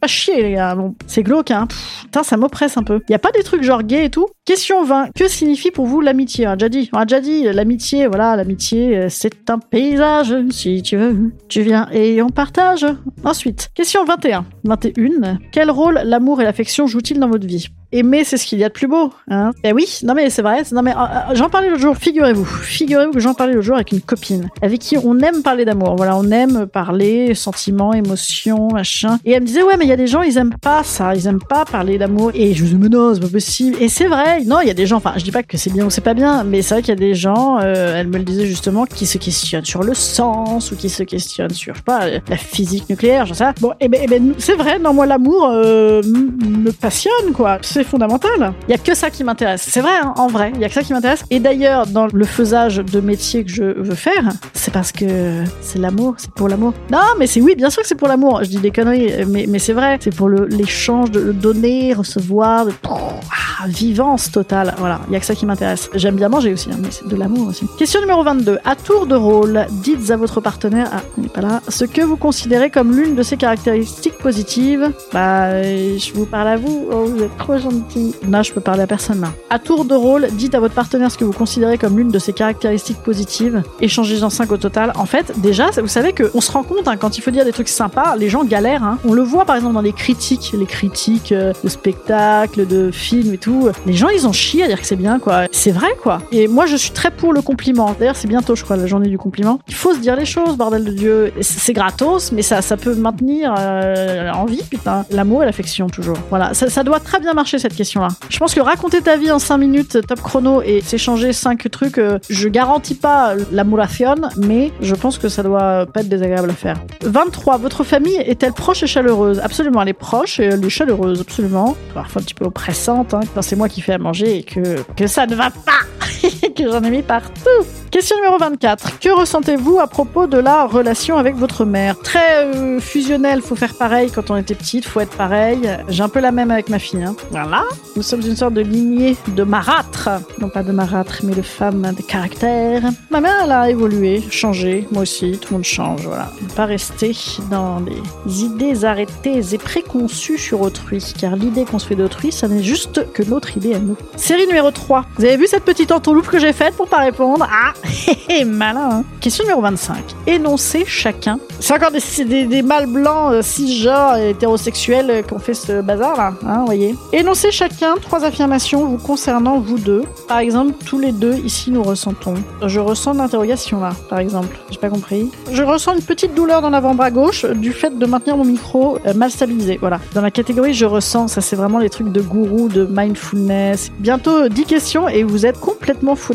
pas 0.00 0.08
chier, 0.08 0.42
les 0.42 0.52
gars. 0.54 0.74
Bon, 0.74 0.96
c'est 1.06 1.22
glauque, 1.22 1.52
hein. 1.52 1.68
Putain, 2.02 2.24
ça 2.24 2.36
m'oppresse 2.36 2.76
un 2.76 2.82
peu. 2.82 3.00
Y 3.08 3.14
a 3.14 3.20
pas 3.20 3.30
des 3.30 3.44
trucs 3.44 3.62
genre 3.62 3.84
gay 3.84 4.06
et 4.06 4.10
tout? 4.10 4.26
Question 4.44 4.82
20. 4.82 5.10
Que 5.14 5.28
signifie 5.28 5.70
pour 5.70 5.86
vous 5.86 5.99
l'amitié 6.00 6.46
On 6.46 6.50
a 6.50 6.56
déjà 6.56 6.68
dit. 6.68 6.90
On 6.92 6.98
a 6.98 7.04
déjà 7.04 7.20
dit. 7.20 7.44
L'amitié, 7.44 8.06
voilà, 8.06 8.36
l'amitié, 8.36 8.96
euh, 8.96 9.06
c'est 9.08 9.50
un 9.50 9.58
paysage. 9.58 10.34
Si 10.50 10.82
tu 10.82 10.96
veux, 10.96 11.32
tu 11.48 11.62
viens 11.62 11.88
et 11.92 12.22
on 12.22 12.28
partage. 12.28 12.86
Ensuite, 13.24 13.70
question 13.74 14.04
21. 14.04 14.44
21. 14.64 15.38
Quel 15.52 15.70
rôle 15.70 16.00
l'amour 16.04 16.40
et 16.40 16.44
l'affection 16.44 16.86
jouent-ils 16.86 17.18
dans 17.18 17.28
votre 17.28 17.46
vie? 17.46 17.68
Aimer, 17.92 18.24
c'est 18.24 18.36
ce 18.36 18.46
qu'il 18.46 18.58
y 18.58 18.64
a 18.64 18.68
de 18.68 18.72
plus 18.72 18.86
beau. 18.86 19.12
Hein 19.28 19.50
eh 19.64 19.72
oui, 19.72 20.00
non 20.04 20.14
mais 20.14 20.30
c'est 20.30 20.42
vrai. 20.42 20.62
Non 20.72 20.82
mais 20.82 20.92
euh, 20.92 21.00
euh, 21.00 21.34
j'en 21.34 21.48
parlais 21.48 21.68
l'autre 21.68 21.82
jour. 21.82 21.96
Figurez-vous, 21.96 22.44
figurez-vous 22.44 23.12
que 23.12 23.20
j'en 23.20 23.34
parlais 23.34 23.52
l'autre 23.54 23.66
jour 23.66 23.74
avec 23.76 23.92
une 23.92 24.00
copine 24.00 24.48
avec 24.62 24.80
qui 24.80 24.96
on 24.96 25.18
aime 25.18 25.42
parler 25.42 25.64
d'amour. 25.64 25.96
Voilà, 25.96 26.16
on 26.16 26.30
aime 26.30 26.66
parler 26.66 27.34
sentiments, 27.34 27.92
émotions, 27.92 28.68
machin. 28.68 29.18
Et 29.24 29.32
elle 29.32 29.42
me 29.42 29.46
disait 29.46 29.62
ouais, 29.62 29.76
mais 29.76 29.84
il 29.86 29.88
y 29.88 29.92
a 29.92 29.96
des 29.96 30.06
gens 30.06 30.22
ils 30.22 30.38
aiment 30.38 30.54
pas 30.60 30.82
ça, 30.84 31.14
ils 31.14 31.26
aiment 31.26 31.42
pas 31.42 31.64
parler 31.64 31.98
d'amour. 31.98 32.30
Et 32.34 32.54
je 32.54 32.62
me 32.64 32.68
disais 32.68 32.88
mais 32.90 33.14
c'est 33.14 33.20
pas 33.20 33.28
possible. 33.28 33.76
Et 33.80 33.88
c'est 33.88 34.06
vrai. 34.06 34.42
Non, 34.44 34.60
il 34.60 34.68
y 34.68 34.70
a 34.70 34.74
des 34.74 34.86
gens. 34.86 34.98
Enfin, 34.98 35.14
je 35.16 35.24
dis 35.24 35.32
pas 35.32 35.42
que 35.42 35.56
c'est 35.56 35.72
bien 35.72 35.86
ou 35.86 35.90
c'est 35.90 36.00
pas 36.00 36.14
bien, 36.14 36.44
mais 36.44 36.62
c'est 36.62 36.74
vrai 36.74 36.82
qu'il 36.82 36.90
y 36.90 36.96
a 36.96 37.00
des 37.00 37.14
gens. 37.14 37.58
euh, 37.60 37.96
elle 37.96 38.08
me 38.08 38.18
le 38.18 38.24
disait 38.24 38.46
justement 38.46 38.84
qui 38.84 39.06
se 39.06 39.18
questionnent 39.18 39.64
sur 39.64 39.82
le 39.82 39.94
sens 39.94 40.70
ou 40.70 40.76
qui 40.76 40.88
se 40.88 41.02
questionnent 41.02 41.50
sur 41.50 41.74
je 41.74 41.78
sais 41.78 41.84
pas 41.84 42.08
la 42.28 42.36
physique 42.36 42.88
nucléaire, 42.88 43.26
j'en 43.26 43.34
sais. 43.34 43.44
Bon, 43.60 43.72
et 43.80 43.88
ben, 43.88 44.00
eh 44.02 44.06
ben 44.06 44.34
c'est 44.38 44.54
vrai. 44.54 44.78
Non, 44.78 44.92
moi 44.94 45.06
l'amour 45.06 45.48
euh, 45.50 46.02
me 46.02 46.70
passionne 46.70 47.32
quoi. 47.34 47.58
Fondamental. 47.84 48.52
Il 48.68 48.70
y 48.70 48.74
a 48.74 48.78
que 48.78 48.94
ça 48.94 49.10
qui 49.10 49.24
m'intéresse. 49.24 49.66
C'est 49.68 49.80
vrai, 49.80 49.96
hein, 50.02 50.14
en 50.16 50.28
vrai, 50.28 50.52
il 50.54 50.60
y 50.60 50.64
a 50.64 50.68
que 50.68 50.74
ça 50.74 50.82
qui 50.82 50.92
m'intéresse. 50.92 51.24
Et 51.30 51.40
d'ailleurs, 51.40 51.86
dans 51.86 52.06
le 52.06 52.24
faisage 52.24 52.76
de 52.76 53.00
métier 53.00 53.44
que 53.44 53.50
je 53.50 53.64
veux 53.64 53.94
faire, 53.94 54.30
c'est 54.54 54.72
parce 54.72 54.92
que 54.92 55.44
c'est 55.60 55.78
l'amour, 55.78 56.14
c'est 56.18 56.30
pour 56.32 56.48
l'amour. 56.48 56.74
Non, 56.90 56.98
mais 57.18 57.26
c'est 57.26 57.40
oui, 57.40 57.54
bien 57.56 57.70
sûr 57.70 57.82
que 57.82 57.88
c'est 57.88 57.94
pour 57.94 58.08
l'amour. 58.08 58.40
Je 58.42 58.48
dis 58.48 58.58
des 58.58 58.70
conneries, 58.70 59.24
mais, 59.26 59.58
c'est 59.58 59.72
vrai. 59.72 59.98
C'est 60.00 60.14
pour 60.14 60.28
l'échange 60.28 61.10
de, 61.10 61.32
donner, 61.32 61.94
recevoir, 61.94 62.66
de 62.66 62.72
ah, 62.84 63.66
vivance 63.66 64.30
totale. 64.30 64.74
Voilà, 64.78 65.00
il 65.08 65.12
y 65.12 65.16
a 65.16 65.20
que 65.20 65.26
ça 65.26 65.34
qui 65.34 65.46
m'intéresse. 65.46 65.90
J'aime 65.94 66.16
bien 66.16 66.28
manger 66.28 66.52
aussi, 66.52 66.70
hein, 66.70 66.76
mais 66.80 66.88
c'est 66.90 67.06
de 67.06 67.16
l'amour 67.16 67.48
aussi. 67.48 67.66
Question 67.78 68.00
numéro 68.00 68.22
22. 68.22 68.58
À 68.64 68.76
tour 68.76 69.06
de 69.06 69.14
rôle, 69.14 69.66
dites 69.70 70.10
à 70.10 70.16
votre 70.16 70.40
partenaire, 70.40 70.88
ah, 70.92 71.00
il 71.16 71.24
n'est 71.24 71.28
pas 71.28 71.42
là, 71.42 71.60
ce 71.68 71.84
que 71.84 72.02
vous 72.02 72.16
considérez 72.16 72.70
comme 72.70 72.96
l'une 72.96 73.14
de 73.14 73.22
ses 73.22 73.36
caractéristiques 73.36 74.18
positives. 74.18 74.92
Bah, 75.12 75.62
je 75.62 76.12
vous 76.14 76.26
parle 76.26 76.48
à 76.48 76.56
vous. 76.56 76.88
Oh, 76.90 77.04
vous 77.06 77.22
êtes 77.22 77.36
trop 77.36 77.58
gentil. 77.58 77.69
Gentil. 77.70 78.14
Là, 78.28 78.42
je 78.42 78.52
peux 78.52 78.60
parler 78.60 78.82
à 78.82 78.86
personne 78.86 79.20
là. 79.20 79.28
À 79.50 79.58
tour 79.58 79.84
de 79.84 79.94
rôle, 79.94 80.28
dites 80.32 80.54
à 80.54 80.60
votre 80.60 80.74
partenaire 80.74 81.10
ce 81.10 81.18
que 81.18 81.24
vous 81.24 81.32
considérez 81.32 81.78
comme 81.78 81.96
l'une 81.98 82.08
de 82.08 82.18
ses 82.18 82.32
caractéristiques 82.32 82.98
positives. 82.98 83.62
Échangez-en 83.80 84.30
5 84.30 84.52
au 84.52 84.56
total. 84.56 84.92
En 84.96 85.06
fait, 85.06 85.32
déjà, 85.40 85.70
vous 85.70 85.88
savez 85.88 86.12
que 86.12 86.30
on 86.34 86.40
se 86.40 86.50
rend 86.52 86.62
compte 86.62 86.86
hein, 86.88 86.96
quand 86.96 87.18
il 87.18 87.20
faut 87.20 87.30
dire 87.30 87.44
des 87.44 87.52
trucs 87.52 87.68
sympas, 87.68 88.16
les 88.16 88.28
gens 88.28 88.44
galèrent. 88.44 88.84
hein. 88.84 88.98
On 89.04 89.12
le 89.12 89.22
voit 89.22 89.44
par 89.44 89.56
exemple 89.56 89.74
dans 89.74 89.80
les 89.80 89.92
critiques, 89.92 90.54
les 90.58 90.66
critiques 90.66 91.32
euh, 91.32 91.52
de 91.64 91.68
spectacles, 91.68 92.66
de 92.66 92.90
films 92.90 93.34
et 93.34 93.38
tout. 93.38 93.68
Les 93.86 93.92
gens, 93.94 94.08
ils 94.08 94.26
ont 94.26 94.32
chié 94.32 94.64
à 94.64 94.68
dire 94.68 94.80
que 94.80 94.86
c'est 94.86 94.96
bien, 94.96 95.18
quoi. 95.18 95.44
C'est 95.52 95.70
vrai, 95.72 95.88
quoi. 96.02 96.20
Et 96.32 96.48
moi, 96.48 96.66
je 96.66 96.76
suis 96.76 96.90
très 96.90 97.10
pour 97.10 97.32
le 97.32 97.42
compliment. 97.42 97.94
D'ailleurs, 97.98 98.16
c'est 98.16 98.28
bientôt, 98.28 98.54
je 98.54 98.64
crois, 98.64 98.76
la 98.76 98.86
journée 98.86 99.08
du 99.08 99.18
compliment. 99.18 99.58
Il 99.68 99.74
faut 99.74 99.94
se 99.94 99.98
dire 99.98 100.16
les 100.16 100.24
choses, 100.26 100.56
bordel 100.56 100.84
de 100.84 100.92
Dieu. 100.92 101.32
C'est 101.40 101.72
gratos, 101.72 102.32
mais 102.32 102.42
ça, 102.42 102.62
ça 102.62 102.76
peut 102.76 102.94
maintenir 102.94 103.54
euh, 103.58 104.30
en 104.32 104.44
vie, 104.44 104.62
putain. 104.68 105.04
L'amour 105.10 105.42
et 105.42 105.46
l'affection, 105.46 105.88
toujours. 105.88 106.16
Voilà, 106.30 106.54
ça 106.54 106.82
doit 106.84 107.00
très 107.00 107.20
bien 107.20 107.32
marcher, 107.34 107.58
cette 107.60 107.76
question-là. 107.76 108.08
Je 108.28 108.38
pense 108.38 108.54
que 108.54 108.60
raconter 108.60 109.00
ta 109.00 109.16
vie 109.16 109.30
en 109.30 109.38
5 109.38 109.58
minutes, 109.58 109.98
top 110.06 110.20
chrono, 110.20 110.62
et 110.62 110.80
s'échanger 110.80 111.32
5 111.32 111.70
trucs, 111.70 111.98
euh, 111.98 112.18
je 112.28 112.48
garantis 112.48 112.96
pas 112.96 113.34
l'amoration, 113.52 114.16
mais 114.36 114.72
je 114.80 114.94
pense 114.94 115.18
que 115.18 115.28
ça 115.28 115.42
doit 115.42 115.86
pas 115.86 116.00
être 116.00 116.08
désagréable 116.08 116.50
à 116.50 116.54
faire. 116.54 116.76
23. 117.02 117.58
Votre 117.58 117.84
famille 117.84 118.16
est-elle 118.16 118.52
proche 118.52 118.82
et 118.82 118.86
chaleureuse? 118.86 119.38
Absolument, 119.40 119.82
elle 119.82 119.90
est 119.90 119.92
proche 119.92 120.40
et 120.40 120.44
elle 120.44 120.64
est 120.64 120.70
chaleureuse, 120.70 121.20
absolument. 121.20 121.76
Parfois 121.94 122.22
un 122.22 122.24
petit 122.24 122.34
peu 122.34 122.46
oppressante, 122.46 123.14
hein, 123.14 123.20
c'est 123.40 123.56
moi 123.56 123.68
qui 123.68 123.80
fais 123.80 123.92
à 123.92 123.98
manger 123.98 124.38
et 124.38 124.42
que, 124.42 124.82
que 124.96 125.06
ça 125.06 125.26
ne 125.26 125.34
va 125.34 125.50
pas, 125.50 125.80
j'en 126.70 126.82
ai 126.82 126.90
mis 126.90 127.02
partout. 127.02 127.48
Question 127.90 128.16
numéro 128.16 128.38
24. 128.38 129.00
Que 129.00 129.08
ressentez-vous 129.10 129.80
à 129.80 129.88
propos 129.88 130.26
de 130.28 130.38
la 130.38 130.64
relation 130.64 131.16
avec 131.18 131.34
votre 131.34 131.64
mère? 131.64 131.98
Très 131.98 132.44
euh, 132.44 132.78
fusionnel, 132.78 133.42
faut 133.42 133.56
faire 133.56 133.74
pareil 133.74 134.10
quand 134.14 134.30
on 134.30 134.36
était 134.36 134.54
petite, 134.54 134.84
faut 134.84 135.00
être 135.00 135.16
pareil. 135.16 135.68
J'ai 135.88 136.02
un 136.04 136.08
peu 136.08 136.20
la 136.20 136.30
même 136.30 136.52
avec 136.52 136.68
ma 136.68 136.78
fille. 136.78 137.02
hein. 137.02 137.16
Voilà. 137.32 137.64
Nous 137.96 138.02
sommes 138.02 138.20
une 138.20 138.36
sorte 138.36 138.54
de 138.54 138.60
lignée 138.60 139.16
de 139.28 139.42
marâtres. 139.42 140.08
Non 140.40 140.48
pas 140.48 140.62
de 140.62 140.70
marâtres, 140.70 141.20
mais 141.24 141.34
de 141.34 141.42
femmes 141.42 141.92
de 141.96 142.02
caractère. 142.02 142.82
Ma 143.10 143.20
mère, 143.20 143.40
elle 143.44 143.52
a 143.52 143.68
évolué, 143.70 144.22
changé. 144.30 144.86
Moi 144.92 145.02
aussi, 145.02 145.32
tout 145.32 145.48
le 145.50 145.54
monde 145.56 145.64
change. 145.64 146.06
Voilà. 146.06 146.30
Ne 146.42 146.48
pas 146.54 146.66
rester 146.66 147.12
dans 147.50 147.80
des 147.80 148.42
idées 148.44 148.84
arrêtées 148.84 149.40
et 149.52 149.58
préconçues 149.58 150.38
sur 150.38 150.60
autrui. 150.60 151.02
Car 151.20 151.34
l'idée 151.34 151.64
qu'on 151.64 151.80
se 151.80 151.88
fait 151.88 151.96
d'autrui, 151.96 152.30
ça 152.30 152.46
n'est 152.46 152.62
juste 152.62 153.12
que 153.12 153.24
notre 153.24 153.56
idée 153.56 153.74
à 153.74 153.80
nous. 153.80 153.96
Série 154.16 154.46
numéro 154.46 154.70
3. 154.70 155.06
Vous 155.18 155.24
avez 155.24 155.36
vu 155.36 155.48
cette 155.48 155.64
petite 155.64 155.90
entourloupe 155.90 156.28
que 156.28 156.38
j'ai 156.38 156.49
faite 156.52 156.74
pour 156.76 156.88
pas 156.88 156.98
répondre 156.98 157.46
Ah, 157.50 157.72
hé, 158.28 158.44
malin. 158.44 158.88
hein. 158.92 159.04
Question 159.20 159.44
numéro 159.44 159.60
25. 159.60 159.96
Énoncez 160.26 160.84
chacun. 160.86 161.38
C'est 161.60 161.74
encore 161.74 161.90
des, 161.90 162.44
des, 162.46 162.62
mâles 162.62 162.86
blancs 162.86 163.32
euh, 163.32 163.42
cisgenres 163.42 164.16
et 164.16 164.30
hétérosexuels 164.30 165.10
euh, 165.10 165.22
qui 165.22 165.34
ont 165.34 165.38
fait 165.38 165.54
ce 165.54 165.80
bazar 165.82 166.16
là, 166.16 166.32
hein, 166.46 166.62
voyez. 166.64 166.94
Énoncez 167.12 167.50
chacun 167.50 167.94
trois 168.00 168.24
affirmations 168.24 168.86
vous 168.86 168.96
concernant 168.98 169.58
vous 169.60 169.78
deux. 169.78 170.02
Par 170.28 170.38
exemple, 170.38 170.72
tous 170.86 170.98
les 170.98 171.12
deux 171.12 171.34
ici 171.34 171.70
nous 171.70 171.82
ressentons. 171.82 172.34
Je 172.66 172.80
ressens 172.80 173.12
l'interrogation 173.14 173.80
là, 173.80 173.90
par 174.08 174.18
exemple. 174.20 174.58
J'ai 174.70 174.78
pas 174.78 174.88
compris. 174.90 175.30
Je 175.52 175.62
ressens 175.62 175.94
une 175.94 176.02
petite 176.02 176.34
douleur 176.34 176.62
dans 176.62 176.70
l'avant-bras 176.70 177.10
gauche 177.10 177.44
du 177.44 177.72
fait 177.72 177.98
de 177.98 178.06
maintenir 178.06 178.36
mon 178.36 178.44
micro 178.44 178.98
euh, 179.06 179.14
mal 179.14 179.30
stabilisé. 179.30 179.78
Voilà. 179.80 180.00
Dans 180.14 180.22
la 180.22 180.30
catégorie 180.30 180.74
je 180.74 180.86
ressens, 180.86 181.28
ça 181.28 181.40
c'est 181.40 181.56
vraiment 181.56 181.78
les 181.78 181.90
trucs 181.90 182.10
de 182.12 182.20
gourou, 182.20 182.68
de 182.68 182.86
mindfulness. 182.90 183.90
Bientôt 183.98 184.44
euh, 184.44 184.48
10 184.48 184.64
questions 184.64 185.08
et 185.08 185.22
vous 185.22 185.46
êtes 185.46 185.58
complètement 185.60 186.16
fou 186.16 186.32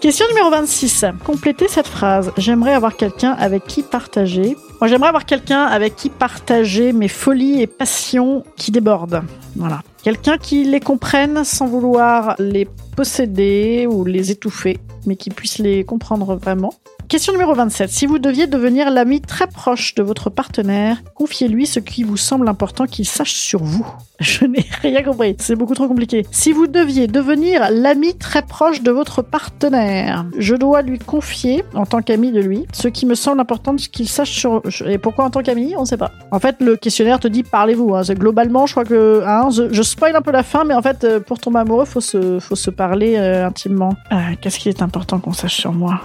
Question 0.00 0.26
numéro 0.28 0.50
26. 0.50 1.06
Complétez 1.24 1.68
cette 1.68 1.86
phrase. 1.86 2.32
J'aimerais 2.36 2.74
avoir 2.74 2.96
quelqu'un 2.96 3.32
avec 3.32 3.64
qui 3.66 3.82
partager. 3.82 4.56
Moi, 4.80 4.88
j'aimerais 4.88 5.08
avoir 5.08 5.24
quelqu'un 5.24 5.64
avec 5.64 5.96
qui 5.96 6.10
partager 6.10 6.92
mes 6.92 7.08
folies 7.08 7.62
et 7.62 7.66
passions 7.66 8.44
qui 8.56 8.70
débordent. 8.70 9.22
Voilà. 9.56 9.82
Quelqu'un 10.02 10.36
qui 10.36 10.64
les 10.64 10.80
comprenne 10.80 11.44
sans 11.44 11.66
vouloir 11.66 12.34
les 12.38 12.68
posséder 12.96 13.86
ou 13.90 14.04
les 14.04 14.30
étouffer, 14.30 14.78
mais 15.06 15.16
qui 15.16 15.30
puisse 15.30 15.58
les 15.58 15.84
comprendre 15.84 16.36
vraiment. 16.36 16.74
Question 17.08 17.32
numéro 17.34 17.54
27. 17.54 17.90
Si 17.90 18.06
vous 18.06 18.18
deviez 18.18 18.46
devenir 18.46 18.90
l'ami 18.90 19.20
très 19.20 19.46
proche 19.46 19.94
de 19.94 20.02
votre 20.02 20.30
partenaire, 20.30 20.96
confiez-lui 21.14 21.66
ce 21.66 21.78
qui 21.78 22.02
vous 22.02 22.16
semble 22.16 22.48
important 22.48 22.86
qu'il 22.86 23.06
sache 23.06 23.34
sur 23.34 23.62
vous. 23.62 23.86
Je 24.20 24.44
n'ai 24.46 24.64
rien 24.82 25.02
compris. 25.02 25.36
C'est 25.38 25.54
beaucoup 25.54 25.74
trop 25.74 25.86
compliqué. 25.86 26.26
Si 26.30 26.52
vous 26.52 26.66
deviez 26.66 27.06
devenir 27.06 27.68
l'ami 27.70 28.14
très 28.16 28.42
proche 28.42 28.82
de 28.82 28.90
votre 28.90 29.22
partenaire, 29.22 30.24
je 30.38 30.54
dois 30.54 30.82
lui 30.82 30.98
confier, 30.98 31.64
en 31.74 31.84
tant 31.84 32.00
qu'ami 32.00 32.32
de 32.32 32.40
lui, 32.40 32.64
ce 32.72 32.88
qui 32.88 33.06
me 33.06 33.14
semble 33.14 33.40
important 33.40 33.74
qu'il 33.76 34.08
sache 34.08 34.30
sur... 34.30 34.62
Et 34.86 34.98
pourquoi 34.98 35.24
en 35.24 35.30
tant 35.30 35.42
qu'ami? 35.42 35.74
On 35.76 35.80
ne 35.80 35.86
sait 35.86 35.96
pas. 35.96 36.12
En 36.30 36.38
fait, 36.38 36.56
le 36.60 36.76
questionnaire 36.76 37.18
te 37.20 37.28
dit 37.28 37.42
parlez-vous. 37.42 37.94
Hein. 37.94 38.02
Globalement, 38.10 38.66
je 38.66 38.72
crois 38.72 38.84
que... 38.84 39.22
hein, 39.26 39.50
je, 39.50 39.72
je 39.72 39.82
spoil 39.82 40.14
un 40.16 40.22
peu 40.22 40.30
la 40.30 40.42
fin, 40.42 40.64
mais 40.64 40.74
en 40.74 40.82
fait, 40.82 41.04
euh, 41.04 41.20
pour 41.20 41.38
tomber 41.38 41.58
amoureux, 41.58 41.84
faut 41.84 42.00
se, 42.00 42.38
faut 42.38 42.56
se 42.56 42.70
parler 42.70 43.16
euh, 43.16 43.46
intimement. 43.46 43.94
Euh, 44.12 44.16
Qu'est-ce 44.40 44.58
qui 44.58 44.68
est 44.68 44.80
important 44.80 45.18
qu'on 45.18 45.32
sache 45.32 45.56
sur 45.56 45.72
moi? 45.72 46.00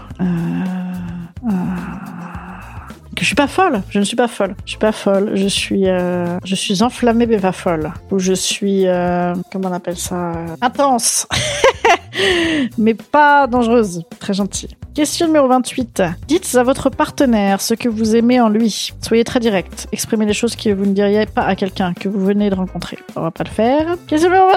Euh, 1.45 1.49
que 3.19 3.23
je 3.23 3.27
suis 3.27 3.35
pas 3.35 3.47
folle. 3.47 3.81
Je 3.89 3.99
ne 3.99 4.05
suis 4.05 4.15
pas 4.15 4.29
folle. 4.29 4.55
Je 4.63 4.71
suis 4.71 4.79
pas 4.79 4.93
folle. 4.93 5.31
Je 5.35 5.47
suis, 5.47 5.89
euh, 5.89 6.39
je 6.45 6.55
suis 6.55 6.81
enflammée 6.81 7.25
mais 7.25 7.37
pas 7.37 7.51
folle. 7.51 7.91
Ou 8.11 8.19
je 8.19 8.33
suis, 8.33 8.87
euh, 8.87 9.35
comment 9.51 9.69
on 9.69 9.73
appelle 9.73 9.97
ça, 9.97 10.31
euh, 10.31 10.55
intense. 10.61 11.27
mais 12.77 12.93
pas 12.93 13.45
dangereuse. 13.45 14.03
Très 14.19 14.33
gentille. 14.33 14.78
Question 14.95 15.27
numéro 15.27 15.47
28. 15.47 16.03
Dites 16.27 16.55
à 16.55 16.63
votre 16.63 16.89
partenaire 16.89 17.61
ce 17.61 17.73
que 17.73 17.87
vous 17.87 18.15
aimez 18.17 18.41
en 18.41 18.49
lui. 18.49 18.91
Soyez 19.01 19.23
très 19.23 19.39
direct. 19.39 19.87
Exprimez 19.93 20.25
les 20.25 20.33
choses 20.33 20.57
que 20.57 20.71
vous 20.73 20.85
ne 20.85 20.93
diriez 20.93 21.25
pas 21.25 21.43
à 21.43 21.55
quelqu'un 21.55 21.93
que 21.93 22.09
vous 22.09 22.19
venez 22.25 22.49
de 22.49 22.55
rencontrer. 22.55 22.97
On 23.15 23.21
va 23.21 23.31
pas 23.31 23.45
le 23.45 23.49
faire. 23.49 23.95
Question 24.07 24.29
numéro 24.29 24.47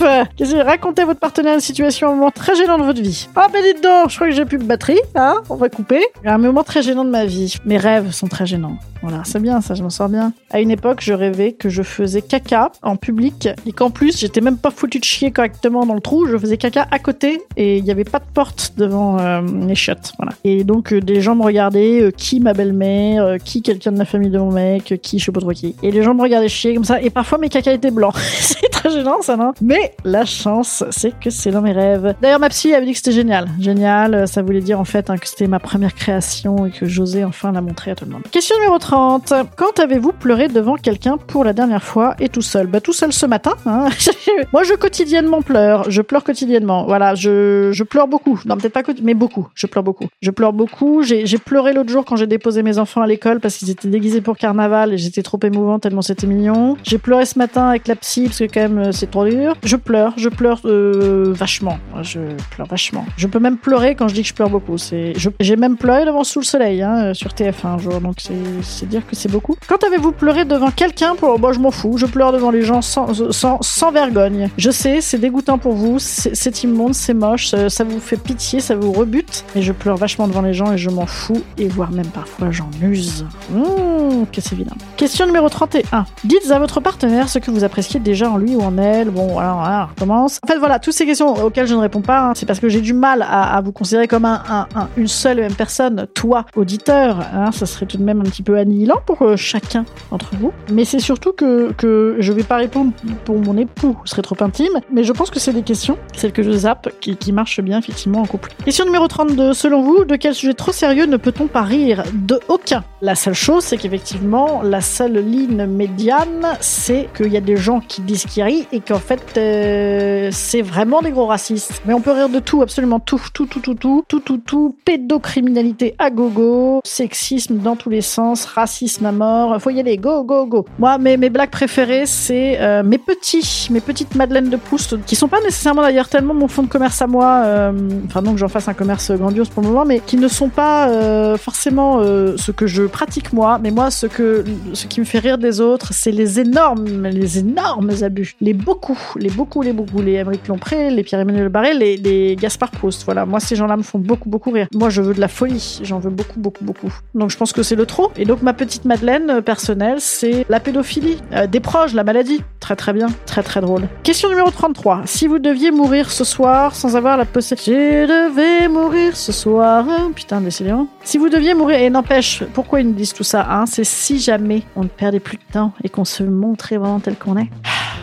29. 0.00 0.28
Question- 0.36 0.64
Racontez 0.64 1.02
à 1.02 1.04
votre 1.06 1.20
partenaire 1.20 1.54
une 1.54 1.60
situation, 1.60 2.08
un 2.08 2.14
moment 2.14 2.30
très 2.32 2.56
gênant 2.56 2.78
de 2.78 2.82
votre 2.84 3.00
vie? 3.00 3.28
Ah 3.36 3.46
ben 3.52 3.62
dites 3.62 3.82
donc, 3.82 4.10
je 4.10 4.16
crois 4.16 4.28
que 4.28 4.34
j'ai 4.34 4.44
plus 4.46 4.58
de 4.58 4.64
batterie. 4.64 4.98
Hein 5.14 5.42
On 5.48 5.54
va 5.54 5.68
couper. 5.68 6.00
Un 6.24 6.38
moment 6.38 6.64
très 6.64 6.82
gênant 6.82 7.04
de 7.04 7.10
ma 7.10 7.24
vie. 7.24 7.54
Mes 7.64 7.76
rêves 7.76 8.10
sont 8.10 8.26
très 8.26 8.46
gênants. 8.46 8.78
Voilà, 9.02 9.22
c'est 9.24 9.38
bien 9.40 9.60
ça, 9.60 9.74
je 9.74 9.82
m'en 9.84 9.90
sors 9.90 10.08
bien. 10.08 10.32
À 10.50 10.60
une 10.60 10.72
époque, 10.72 10.98
je 11.02 11.12
rêvais 11.12 11.52
que 11.52 11.68
je 11.68 11.84
faisais 11.84 12.20
caca 12.20 12.72
en 12.82 12.96
public 12.96 13.48
et 13.64 13.70
qu'en 13.70 13.90
plus, 13.90 14.18
j'étais 14.18 14.40
même 14.40 14.56
pas 14.58 14.72
foutu 14.72 14.98
de 14.98 15.04
chier 15.04 15.30
correctement 15.30 15.86
dans 15.86 15.94
le 15.94 16.00
trou. 16.00 16.26
Je 16.26 16.36
faisais 16.36 16.56
caca 16.56 16.88
à 16.90 16.98
côté 16.98 17.40
et 17.56 17.76
il 17.78 17.84
n'y 17.84 17.92
avait 17.92 18.02
pas 18.02 18.18
de 18.18 18.24
porte 18.34 18.72
devant 18.76 19.16
euh, 19.20 19.40
chiottes. 19.74 20.12
Voilà. 20.18 20.32
Et 20.44 20.64
donc, 20.64 20.92
euh, 20.92 21.00
des 21.00 21.20
gens 21.20 21.34
me 21.34 21.42
regardaient, 21.42 22.00
euh, 22.02 22.10
qui 22.10 22.40
ma 22.40 22.52
belle-mère, 22.52 23.24
euh, 23.24 23.36
qui 23.38 23.62
quelqu'un 23.62 23.92
de 23.92 23.98
la 23.98 24.04
famille 24.04 24.30
de 24.30 24.38
mon 24.38 24.52
mec, 24.52 24.98
qui 25.02 25.18
je 25.18 25.24
sais 25.26 25.32
pas 25.32 25.40
trop 25.40 25.50
qui. 25.52 25.74
Et 25.82 25.90
les 25.90 26.02
gens 26.02 26.14
me 26.14 26.22
regardaient 26.22 26.48
chier 26.48 26.74
comme 26.74 26.84
ça 26.84 27.00
et 27.00 27.10
parfois 27.10 27.38
mes 27.38 27.48
caca 27.48 27.72
étaient 27.72 27.90
blancs. 27.90 28.14
c'est 28.18 28.68
très 28.70 28.90
gênant 28.90 29.20
ça, 29.22 29.36
non? 29.36 29.52
Mais 29.60 29.94
la 30.04 30.24
chance, 30.24 30.84
c'est 30.90 31.18
que 31.18 31.30
c'est 31.30 31.50
dans 31.50 31.62
mes 31.62 31.72
rêves. 31.72 32.14
D'ailleurs, 32.20 32.40
ma 32.40 32.48
psy 32.48 32.74
avait 32.74 32.86
dit 32.86 32.92
que 32.92 32.98
c'était 32.98 33.12
génial. 33.12 33.48
Génial, 33.58 34.26
ça 34.28 34.42
voulait 34.42 34.60
dire 34.60 34.78
en 34.80 34.84
fait 34.84 35.10
hein, 35.10 35.16
que 35.16 35.28
c'était 35.28 35.46
ma 35.46 35.58
première 35.58 35.94
création 35.94 36.66
et 36.66 36.70
que 36.70 36.86
j'osais 36.86 37.24
enfin 37.24 37.52
la 37.52 37.60
montrer 37.60 37.90
à 37.90 37.94
tout 37.94 38.04
le 38.04 38.12
monde. 38.12 38.22
Question 38.30 38.56
numéro 38.56 38.78
30. 38.78 39.32
Quand 39.56 39.78
avez-vous 39.80 40.12
pleuré 40.12 40.48
devant 40.48 40.76
quelqu'un 40.76 41.16
pour 41.16 41.44
la 41.44 41.52
dernière 41.52 41.82
fois 41.82 42.14
et 42.20 42.28
tout 42.28 42.42
seul? 42.42 42.66
Bah 42.66 42.80
tout 42.80 42.92
seul 42.92 43.12
ce 43.12 43.26
matin. 43.26 43.54
hein. 43.66 43.88
Moi 44.52 44.64
je 44.64 44.74
quotidiennement 44.74 45.42
pleure. 45.42 45.90
Je 45.90 46.02
pleure 46.02 46.24
quotidiennement. 46.24 46.84
Voilà, 46.86 47.14
je, 47.14 47.70
je 47.72 47.84
pleure 47.84 48.08
beaucoup. 48.08 48.40
Non, 48.44 48.56
peut-être 48.56 48.72
pas 48.72 48.82
mais 49.02 49.14
beaucoup. 49.14 49.47
Je 49.54 49.66
pleure 49.66 49.84
beaucoup. 49.84 50.06
Je 50.20 50.30
pleure 50.30 50.52
beaucoup. 50.52 51.02
J'ai 51.02 51.38
pleuré 51.38 51.72
l'autre 51.72 51.90
jour 51.90 52.04
quand 52.04 52.16
j'ai 52.16 52.26
déposé 52.26 52.62
mes 52.62 52.78
enfants 52.78 53.02
à 53.02 53.06
l'école 53.06 53.40
parce 53.40 53.56
qu'ils 53.56 53.70
étaient 53.70 53.88
déguisés 53.88 54.20
pour 54.20 54.36
carnaval 54.36 54.92
et 54.92 54.98
j'étais 54.98 55.22
trop 55.22 55.38
émouvant 55.42 55.78
tellement 55.78 56.02
c'était 56.02 56.26
mignon. 56.26 56.76
J'ai 56.82 56.98
pleuré 56.98 57.26
ce 57.26 57.38
matin 57.38 57.68
avec 57.68 57.88
la 57.88 57.96
psy 57.96 58.24
parce 58.24 58.38
que 58.38 58.44
quand 58.44 58.60
même 58.60 58.78
euh, 58.78 58.92
c'est 58.92 59.10
trop 59.10 59.26
dur. 59.26 59.54
Je 59.62 59.76
pleure, 59.76 60.14
je 60.16 60.28
pleure 60.28 60.60
euh, 60.64 61.32
vachement. 61.34 61.78
Je 62.02 62.20
pleure 62.50 62.66
vachement. 62.66 63.04
Je 63.16 63.26
peux 63.26 63.38
même 63.38 63.58
pleurer 63.58 63.94
quand 63.94 64.08
je 64.08 64.14
dis 64.14 64.22
que 64.22 64.28
je 64.28 64.34
pleure 64.34 64.50
beaucoup. 64.50 64.78
C'est, 64.78 65.12
j'ai 65.40 65.56
même 65.56 65.76
pleuré 65.76 66.04
devant 66.04 66.24
Sous 66.24 66.40
le 66.40 66.44
Soleil 66.44 66.82
hein, 66.82 67.14
sur 67.14 67.30
TF1 67.30 67.66
un 67.66 67.78
jour, 67.78 68.00
donc 68.00 68.16
c'est, 68.18 68.86
dire 68.88 69.06
que 69.06 69.14
c'est 69.14 69.30
beaucoup. 69.30 69.56
Quand 69.66 69.82
avez-vous 69.84 70.12
pleuré 70.12 70.44
devant 70.44 70.70
quelqu'un 70.70 71.14
pour, 71.14 71.38
moi 71.38 71.52
je 71.52 71.58
m'en 71.58 71.70
fous. 71.70 71.98
Je 71.98 72.06
pleure 72.06 72.32
devant 72.32 72.50
les 72.50 72.62
gens 72.62 72.82
sans, 72.82 73.32
sans, 73.32 73.58
sans 73.60 73.92
vergogne. 73.92 74.48
Je 74.56 74.70
sais, 74.70 75.00
c'est 75.00 75.18
dégoûtant 75.18 75.58
pour 75.58 75.72
vous, 75.72 75.98
c'est, 75.98 76.62
immonde, 76.62 76.94
c'est 76.94 77.14
moche, 77.14 77.54
ça 77.68 77.84
vous 77.84 78.00
fait 78.00 78.16
pitié, 78.16 78.60
ça 78.60 78.76
vous 78.76 78.92
rebute, 78.92 79.37
mais 79.54 79.62
je 79.62 79.72
pleure 79.72 79.96
vachement 79.96 80.28
devant 80.28 80.42
les 80.42 80.54
gens 80.54 80.72
et 80.72 80.78
je 80.78 80.90
m'en 80.90 81.06
fous 81.06 81.42
et 81.56 81.68
voire 81.68 81.90
même 81.90 82.06
parfois 82.06 82.50
j'en 82.50 82.70
use. 82.82 83.26
Mmh, 83.50 84.24
que 84.32 84.40
c'est 84.40 84.54
vilain. 84.54 84.72
Question 84.96 85.26
numéro 85.26 85.48
31. 85.48 86.06
Dites 86.24 86.50
à 86.50 86.58
votre 86.58 86.80
partenaire 86.80 87.28
ce 87.28 87.38
que 87.38 87.50
vous 87.50 87.64
appréciez 87.64 88.00
déjà 88.00 88.30
en 88.30 88.36
lui 88.36 88.54
ou 88.56 88.60
en 88.62 88.76
elle. 88.78 89.10
Bon, 89.10 89.28
voilà, 89.28 89.88
on 89.96 90.00
commence. 90.00 90.38
En 90.42 90.46
fait, 90.46 90.58
voilà, 90.58 90.78
toutes 90.78 90.94
ces 90.94 91.06
questions 91.06 91.34
auxquelles 91.44 91.66
je 91.66 91.74
ne 91.74 91.80
réponds 91.80 92.00
pas, 92.00 92.20
hein, 92.20 92.32
c'est 92.34 92.46
parce 92.46 92.60
que 92.60 92.68
j'ai 92.68 92.80
du 92.80 92.92
mal 92.92 93.24
à, 93.28 93.60
vous 93.64 93.72
considérer 93.72 94.08
comme 94.08 94.24
un- 94.24 94.66
une 94.96 95.08
seule 95.08 95.38
et 95.38 95.42
même 95.42 95.54
personne. 95.54 96.06
Toi, 96.14 96.44
auditeur, 96.56 97.20
hein, 97.34 97.50
ça 97.52 97.66
serait 97.66 97.86
tout 97.86 97.96
de 97.98 98.02
même 98.02 98.20
un 98.20 98.24
petit 98.24 98.42
peu 98.42 98.56
annihilant 98.56 99.00
pour 99.06 99.22
euh, 99.22 99.36
chacun 99.36 99.84
d'entre 100.10 100.30
vous. 100.40 100.52
Mais 100.72 100.84
c'est 100.84 101.00
surtout 101.00 101.32
que, 101.32 101.72
que 101.72 102.16
je 102.18 102.32
vais 102.32 102.42
pas 102.42 102.56
répondre 102.56 102.92
pour 103.24 103.38
mon 103.38 103.56
époux, 103.56 103.96
ce 104.04 104.10
serait 104.12 104.22
trop 104.22 104.36
intime. 104.40 104.72
Mais 104.92 105.04
je 105.04 105.12
pense 105.12 105.30
que 105.30 105.38
c'est 105.38 105.52
des 105.52 105.62
questions, 105.62 105.96
celles 106.16 106.32
que 106.32 106.42
je 106.42 106.50
zappe, 106.52 106.88
qui, 107.00 107.16
qui 107.16 107.32
marchent 107.32 107.60
bien 107.60 107.78
effectivement 107.78 108.20
en 108.22 108.26
couple. 108.26 108.50
Question 108.64 108.84
numéro 108.84 109.06
32. 109.06 109.27
Selon 109.54 109.82
vous, 109.82 110.04
de 110.04 110.16
quel 110.16 110.34
sujet 110.34 110.54
trop 110.54 110.72
sérieux 110.72 111.06
ne 111.06 111.16
peut-on 111.16 111.46
pas 111.46 111.62
rire 111.62 112.02
De 112.12 112.40
aucun. 112.48 112.82
La 113.00 113.14
seule 113.14 113.34
chose, 113.34 113.62
c'est 113.62 113.76
qu'effectivement, 113.76 114.62
la 114.62 114.80
seule 114.80 115.18
ligne 115.18 115.66
médiane, 115.66 116.56
c'est 116.60 117.08
qu'il 117.16 117.32
y 117.32 117.36
a 117.36 117.40
des 117.40 117.56
gens 117.56 117.78
qui 117.80 118.00
disent 118.02 118.24
qu'il 118.24 118.42
n'y 118.42 118.42
a 118.42 118.48
Paris 118.48 118.66
et 118.72 118.80
qu'en 118.80 118.98
fait, 118.98 119.22
euh, 119.36 120.30
c'est 120.32 120.62
vraiment 120.62 121.02
des 121.02 121.10
gros 121.10 121.26
racistes. 121.26 121.82
Mais 121.84 121.92
on 121.94 122.00
peut 122.00 122.12
rire 122.12 122.28
de 122.28 122.38
tout, 122.38 122.62
absolument 122.62 122.98
tout, 123.00 123.20
tout, 123.32 123.46
tout, 123.46 123.60
tout, 123.60 123.74
tout, 123.74 124.04
tout, 124.08 124.20
tout, 124.20 124.38
tout. 124.38 124.76
Pédocriminalité 124.84 125.94
à 125.98 126.10
gogo, 126.10 126.80
sexisme 126.84 127.58
dans 127.58 127.76
tous 127.76 127.90
les 127.90 128.00
sens, 128.00 128.44
racisme 128.46 129.04
à 129.06 129.12
mort. 129.12 129.60
Faut 129.60 129.70
y 129.70 129.80
aller, 129.80 129.96
go, 129.96 130.24
go, 130.24 130.46
go. 130.46 130.64
Moi, 130.78 130.98
mes, 130.98 131.16
mes 131.16 131.30
blagues 131.30 131.50
préférées, 131.50 132.06
c'est 132.06 132.58
euh, 132.60 132.82
mes 132.82 132.98
petits, 132.98 133.68
mes 133.70 133.80
petites 133.80 134.14
Madeleines 134.14 134.50
de 134.50 134.56
Proust, 134.56 134.96
qui 135.04 135.16
sont 135.16 135.28
pas 135.28 135.40
nécessairement 135.40 135.82
d'ailleurs 135.82 136.08
tellement 136.08 136.34
mon 136.34 136.48
fond 136.48 136.62
de 136.62 136.68
commerce 136.68 137.02
à 137.02 137.06
moi. 137.06 137.42
euh, 137.44 137.72
enfin, 138.06 138.22
non 138.22 138.32
que 138.32 138.38
j'en 138.38 138.48
fasse 138.48 138.68
un 138.68 138.74
commerce 138.74 139.10
grandiose 139.18 139.48
pour 139.48 139.62
le 139.62 139.68
moment, 139.68 139.84
mais 139.84 140.00
qui 140.00 140.16
ne 140.16 140.28
sont 140.28 140.48
pas 140.48 140.88
euh, 140.88 141.36
forcément 141.36 142.00
euh, 142.00 142.36
ce 142.36 142.52
que 142.52 142.66
je 142.66 142.84
pratique 142.84 143.32
moi. 143.32 143.58
Mais 143.62 143.70
moi, 143.70 143.90
ce 143.90 144.06
que, 144.06 144.44
ce 144.72 144.86
qui 144.86 145.00
me 145.00 145.04
fait 145.04 145.18
rire 145.18 145.38
des 145.38 145.60
autres, 145.60 145.92
c'est 145.92 146.10
les 146.10 146.40
énormes, 146.40 147.06
les 147.06 147.38
énormes 147.38 147.90
abus, 148.02 148.34
les 148.40 148.54
beaucoup, 148.54 148.98
les 149.16 149.30
beaucoup, 149.30 149.62
les 149.62 149.72
beaucoup, 149.72 150.00
les 150.00 150.14
Émeric 150.14 150.48
Lompré, 150.48 150.90
les 150.90 151.02
Pierre-Emmanuel 151.02 151.48
Barré, 151.48 151.74
les, 151.74 151.96
les 151.96 152.36
Gaspard 152.36 152.70
Proust. 152.70 153.04
Voilà, 153.04 153.26
moi, 153.26 153.40
ces 153.40 153.56
gens-là 153.56 153.76
me 153.76 153.82
font 153.82 153.98
beaucoup, 153.98 154.28
beaucoup 154.28 154.50
rire. 154.50 154.68
Moi, 154.74 154.90
je 154.90 155.02
veux 155.02 155.14
de 155.14 155.20
la 155.20 155.28
folie, 155.28 155.80
j'en 155.82 155.98
veux 155.98 156.10
beaucoup, 156.10 156.38
beaucoup, 156.38 156.64
beaucoup. 156.64 156.92
Donc, 157.14 157.30
je 157.30 157.36
pense 157.36 157.52
que 157.52 157.62
c'est 157.62 157.76
le 157.76 157.86
trop. 157.86 158.10
Et 158.16 158.24
donc, 158.24 158.42
ma 158.42 158.52
petite 158.52 158.84
Madeleine 158.84 159.30
euh, 159.30 159.40
personnelle, 159.40 160.00
c'est 160.00 160.46
la 160.48 160.60
pédophilie, 160.60 161.18
des 161.50 161.60
proches, 161.60 161.94
la 161.94 162.04
maladie. 162.04 162.42
Très, 162.60 162.76
très 162.76 162.92
bien, 162.92 163.08
très, 163.26 163.42
très 163.42 163.60
drôle. 163.60 163.88
Question 164.02 164.28
numéro 164.28 164.50
33. 164.50 165.02
Si 165.04 165.26
vous 165.26 165.38
deviez 165.38 165.70
mourir 165.70 166.10
ce 166.10 166.24
soir 166.24 166.74
sans 166.74 166.96
avoir 166.96 167.16
la 167.16 167.24
possibilité... 167.24 167.48
Je 167.58 168.06
devais 168.06 168.68
mourir 168.68 169.07
ce 169.14 169.32
soir... 169.32 169.86
hein, 169.88 170.10
Putain, 170.14 170.40
décidément. 170.40 170.86
Si 171.02 171.18
vous 171.18 171.28
deviez 171.28 171.54
mourir... 171.54 171.78
Et 171.80 171.90
n'empêche, 171.90 172.42
pourquoi 172.54 172.80
ils 172.80 172.88
nous 172.88 172.94
disent 172.94 173.12
tout 173.14 173.24
ça 173.24 173.46
hein? 173.50 173.66
C'est 173.66 173.84
si 173.84 174.18
jamais 174.18 174.62
on 174.76 174.82
ne 174.82 174.88
perdait 174.88 175.20
plus 175.20 175.36
de 175.36 175.52
temps 175.52 175.72
et 175.84 175.88
qu'on 175.88 176.04
se 176.04 176.22
montrait 176.22 176.76
vraiment 176.76 177.00
tel 177.00 177.16
qu'on 177.16 177.36
est. 177.36 177.48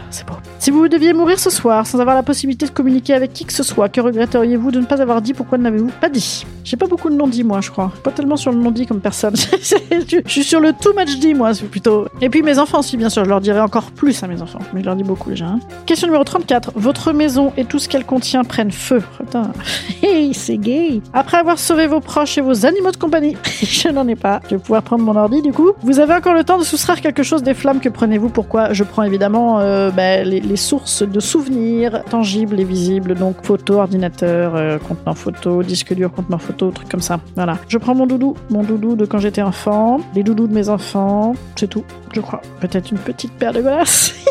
C'est 0.09 0.25
beau. 0.27 0.33
Si 0.59 0.71
vous 0.71 0.87
deviez 0.87 1.13
mourir 1.13 1.39
ce 1.39 1.49
soir 1.49 1.85
sans 1.85 1.99
avoir 1.99 2.15
la 2.15 2.23
possibilité 2.23 2.65
de 2.65 2.71
communiquer 2.71 3.13
avec 3.13 3.33
qui 3.33 3.45
que 3.45 3.53
ce 3.53 3.63
soit, 3.63 3.89
que 3.89 4.01
regretteriez-vous 4.01 4.71
de 4.71 4.79
ne 4.79 4.85
pas 4.85 5.01
avoir 5.01 5.21
dit 5.21 5.33
Pourquoi 5.33 5.57
ne 5.57 5.63
l'avez-vous 5.63 5.91
pas 6.01 6.09
dit? 6.09 6.45
J'ai 6.63 6.77
pas 6.77 6.87
beaucoup 6.87 7.09
de 7.09 7.15
non-dit, 7.15 7.43
moi, 7.43 7.61
je 7.61 7.69
crois. 7.69 7.91
Pas 8.03 8.09
tellement 8.11 8.37
sur 8.37 8.51
le 8.51 8.57
non-dit 8.57 8.87
comme 8.87 8.99
personne. 9.01 9.35
je 9.61 10.21
suis 10.25 10.43
sur 10.43 10.59
le 10.59 10.73
too 10.73 10.93
much 10.97 11.19
dit, 11.19 11.33
moi, 11.35 11.51
plutôt. 11.69 12.07
Et 12.21 12.29
puis 12.29 12.41
mes 12.41 12.57
enfants 12.57 12.79
aussi, 12.79 12.97
bien 12.97 13.09
sûr. 13.09 13.23
Je 13.23 13.29
leur 13.29 13.41
dirai 13.41 13.59
encore 13.59 13.91
plus 13.91 14.23
à 14.23 14.27
mes 14.27 14.41
enfants. 14.41 14.59
Mais 14.73 14.81
je 14.81 14.85
leur 14.85 14.95
dis 14.95 15.03
beaucoup 15.03 15.29
déjà. 15.29 15.45
hein. 15.45 15.59
Question 15.85 16.07
numéro 16.07 16.23
34. 16.23 16.71
Votre 16.75 17.13
maison 17.13 17.53
et 17.57 17.65
tout 17.65 17.77
ce 17.77 17.87
qu'elle 17.87 18.05
contient 18.05 18.43
prennent 18.43 18.71
feu. 18.71 19.01
Putain. 19.19 19.51
Hey, 20.03 20.33
c'est 20.35 20.57
gay. 20.57 21.01
Après 21.13 21.37
avoir 21.37 21.57
sauvé 21.57 21.87
vos 21.87 21.99
proches 21.99 22.37
et 22.37 22.41
vos 22.41 22.65
animaux 22.65 22.91
de 22.91 22.97
compagnie, 22.97 23.35
je 23.63 23.89
n'en 23.89 24.07
ai 24.07 24.15
pas. 24.15 24.39
Je 24.45 24.55
vais 24.55 24.61
pouvoir 24.61 24.83
prendre 24.83 25.03
mon 25.03 25.15
ordi, 25.15 25.41
du 25.41 25.51
coup. 25.51 25.71
Vous 25.81 25.99
avez 25.99 26.13
encore 26.13 26.33
le 26.35 26.43
temps 26.43 26.59
de 26.59 26.63
soustraire 26.63 27.01
quelque 27.01 27.23
chose 27.23 27.41
des 27.43 27.53
flammes 27.55 27.79
que 27.79 27.89
prenez-vous? 27.89 28.29
Pourquoi? 28.29 28.71
Je 28.73 28.83
prends 28.83 29.01
évidemment 29.03 29.59
euh, 29.59 29.84
bah, 29.91 30.23
les, 30.23 30.55
sources 30.55 31.03
de 31.03 31.19
souvenirs 31.19 32.03
tangibles 32.09 32.59
et 32.59 32.63
visibles, 32.63 33.15
donc 33.15 33.43
photo, 33.43 33.75
ordinateur, 33.75 34.55
euh, 34.55 34.77
contenant 34.77 35.15
photo, 35.15 35.63
disque 35.63 35.93
dur, 35.93 36.11
contenant 36.11 36.37
photo, 36.37 36.71
trucs 36.71 36.89
comme 36.89 37.01
ça. 37.01 37.19
Voilà. 37.35 37.57
Je 37.67 37.77
prends 37.77 37.95
mon 37.95 38.07
doudou, 38.07 38.35
mon 38.49 38.63
doudou 38.63 38.95
de 38.95 39.05
quand 39.05 39.19
j'étais 39.19 39.41
enfant, 39.41 39.99
les 40.13 40.23
doudous 40.23 40.47
de 40.47 40.53
mes 40.53 40.69
enfants, 40.69 41.35
c'est 41.55 41.67
tout, 41.67 41.83
je 42.13 42.21
crois. 42.21 42.41
Peut-être 42.59 42.91
une 42.91 42.97
petite 42.97 43.33
paire 43.33 43.53
de 43.53 43.61
glaces. 43.61 44.13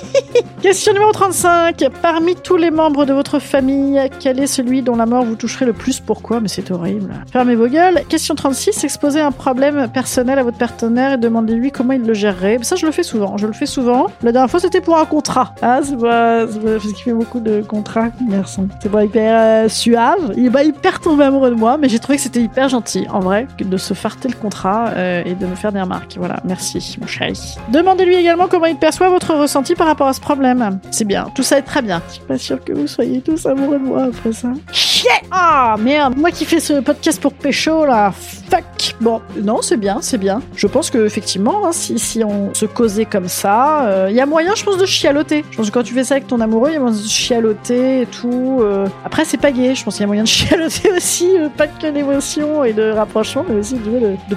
Question 0.65 0.95
numéro 0.95 1.13
35. 1.13 1.85
Parmi 2.01 2.37
tous 2.37 2.57
les 2.57 2.71
membres 2.71 3.05
de 3.05 3.13
votre 3.13 3.39
famille, 3.39 4.01
quel 4.19 4.41
est 4.41 4.47
celui 4.47 4.81
dont 4.81 4.97
la 4.97 5.05
mort 5.05 5.23
vous 5.23 5.37
toucherait 5.37 5.67
le 5.67 5.75
plus? 5.75 6.01
Pourquoi? 6.01 6.41
Mais 6.41 6.49
c'est 6.49 6.71
horrible. 6.71 7.13
Fermez 7.31 7.55
vos 7.55 7.69
gueules. 7.69 8.01
Question 8.09 8.35
36. 8.35 8.83
Exposez 8.83 9.21
un 9.21 9.31
problème 9.31 9.89
personnel 9.93 10.39
à 10.39 10.43
votre 10.43 10.57
partenaire 10.57 11.13
et 11.13 11.19
demandez-lui 11.19 11.71
comment 11.71 11.93
il 11.93 12.07
le 12.07 12.15
gérerait. 12.15 12.59
Ça, 12.63 12.77
je 12.77 12.87
le 12.87 12.93
fais 12.93 13.03
souvent. 13.03 13.37
Je 13.37 13.47
le 13.47 13.53
fais 13.53 13.67
souvent. 13.67 14.07
La 14.23 14.33
dernière 14.33 14.51
fois, 14.51 14.59
c'était 14.59 14.81
pour 14.81 14.97
un 14.97 15.05
contrat. 15.05 15.44
Ah, 15.63 15.81
c'est 15.83 15.99
pas, 15.99 16.47
c'est 16.47 16.59
pas- 16.61 16.71
parce 16.73 16.85
qu'il 16.85 16.97
fait 16.97 17.13
beaucoup 17.13 17.41
de 17.41 17.63
contrats, 17.63 18.09
garçon. 18.29 18.69
C'est 18.81 18.91
pas 18.91 19.05
hyper 19.05 19.65
euh, 19.65 19.69
suave. 19.69 20.33
Il 20.37 20.47
est 20.47 20.51
pas 20.51 20.63
hyper 20.65 21.01
tombé 21.01 21.25
amoureux 21.25 21.51
de 21.51 21.55
moi, 21.57 21.77
mais 21.79 21.89
j'ai 21.89 21.99
trouvé 21.99 22.17
que 22.17 22.23
c'était 22.23 22.41
hyper 22.41 22.69
gentil, 22.69 23.07
en 23.13 23.21
vrai, 23.21 23.47
de 23.59 23.77
se 23.77 23.95
farter 23.95 24.29
le 24.29 24.35
contrat 24.37 24.89
euh, 24.95 25.23
et 25.25 25.35
de 25.35 25.47
me 25.47 25.55
faire 25.55 25.73
des 25.73 25.81
remarques. 25.81 26.15
Voilà. 26.19 26.41
Merci, 26.45 26.97
mon 27.01 27.07
chéri. 27.07 27.39
Demandez-lui 27.71 28.15
également 28.17 28.47
comment 28.49 28.67
il 28.67 28.77
perçoit 28.77 29.09
votre 29.09 29.35
ressenti 29.35 29.75
par 29.75 29.87
rapport 29.87 30.07
à 30.09 30.13
ce 30.13 30.21
problème. 30.21 30.79
C'est 30.91 31.05
bien. 31.05 31.27
Tout 31.35 31.43
ça 31.43 31.59
est 31.59 31.63
très 31.63 31.83
bien. 31.83 32.01
Je 32.09 32.15
suis 32.15 32.23
pas 32.23 32.39
sûre 32.39 32.63
que 32.65 32.73
vous 32.73 32.87
soyez 32.87 33.21
tous 33.21 33.45
amoureux 33.47 33.79
de 33.79 33.85
moi 33.85 34.05
après 34.05 34.33
ça. 34.33 34.49
Chier 34.73 35.11
Ah, 35.31 35.77
merde. 35.79 36.17
Moi 36.17 36.31
qui 36.31 36.45
fais 36.45 36.61
ce 36.61 36.81
podcast 36.81 37.21
pour 37.21 37.33
pécho, 37.35 37.85
là. 37.87 38.13
Fuck. 38.13 38.95
Bon, 39.01 39.21
non, 39.43 39.61
c'est 39.63 39.77
bien, 39.77 39.99
c'est 40.01 40.19
bien. 40.19 40.41
Je 40.55 40.67
pense 40.67 40.91
que 40.91 41.05
effectivement, 41.05 41.67
hein, 41.67 41.71
si, 41.73 41.99
si 41.99 42.23
on 42.23 42.53
se 42.55 42.67
causait 42.67 43.07
comme 43.07 43.29
ça, 43.29 43.87
euh, 43.87 44.07
il 44.11 44.17
y 44.17 44.21
a 44.21 44.27
moyen, 44.27 44.55
je 44.55 44.63
pense, 44.63 44.77
de 44.79 44.87
chialoter. 44.87 45.34
Je 45.51 45.57
pense 45.57 45.69
que 45.71 45.75
quand 45.75 45.83
tu 45.83 45.95
fais 45.95 46.05
ça 46.05 46.15
avec 46.15 46.27
ton 46.27 46.41
amoureux, 46.41 46.69
il 46.71 46.75
y 46.75 46.77
a 46.77 46.81
moyen 46.81 46.95
de 46.97 47.03
chialoter 47.03 48.03
et 48.03 48.07
tout. 48.07 48.59
euh. 48.61 48.87
Après, 49.05 49.25
c'est 49.25 49.39
pas 49.39 49.51
gay. 49.51 49.75
Je 49.75 49.83
pense 49.83 49.95
qu'il 49.95 50.03
y 50.03 50.05
a 50.05 50.07
moyen 50.07 50.23
de 50.25 50.29
chialoter 50.39 50.93
aussi, 50.93 51.29
euh, 51.39 51.49
pas 51.49 51.67
que 51.67 51.87
d'émotion 51.91 52.63
et 52.65 52.73
de 52.73 52.91
rapprochement, 52.91 53.45
mais 53.49 53.57
aussi 53.57 53.75
de, 53.75 54.17
de. 54.29 54.35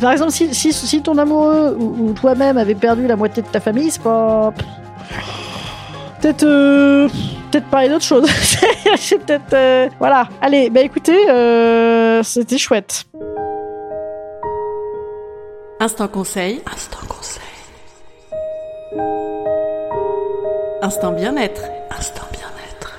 Par 0.00 0.12
exemple, 0.12 0.30
si, 0.32 0.54
si, 0.54 0.72
si 0.72 1.02
ton 1.02 1.18
amoureux 1.18 1.76
ou, 1.78 2.08
ou 2.08 2.12
toi-même 2.12 2.58
avait 2.58 2.74
perdu 2.74 3.06
la 3.06 3.16
moitié 3.16 3.42
de 3.42 3.48
ta 3.48 3.60
famille, 3.60 3.90
c'est 3.90 4.02
pas. 4.02 4.52
Peut-être. 6.20 6.44
euh, 6.44 7.08
Peut-être 7.50 7.66
parler 7.68 7.88
d'autre 7.88 8.04
chose. 8.04 8.26
c'est 8.96 9.18
peut-être. 9.24 9.52
euh, 9.52 9.88
Voilà. 10.00 10.28
Allez, 10.42 10.68
bah 10.70 10.80
écoutez, 10.80 11.30
euh, 11.30 12.20
c'était 12.24 12.58
chouette. 12.58 13.04
Instant 15.78 16.08
conseil. 16.08 16.62
Instant 16.72 16.98
conseil. 17.08 17.43
Instant 20.84 21.12
bien-être. 21.12 21.62
Instant 21.98 22.26
bien-être. 22.30 22.92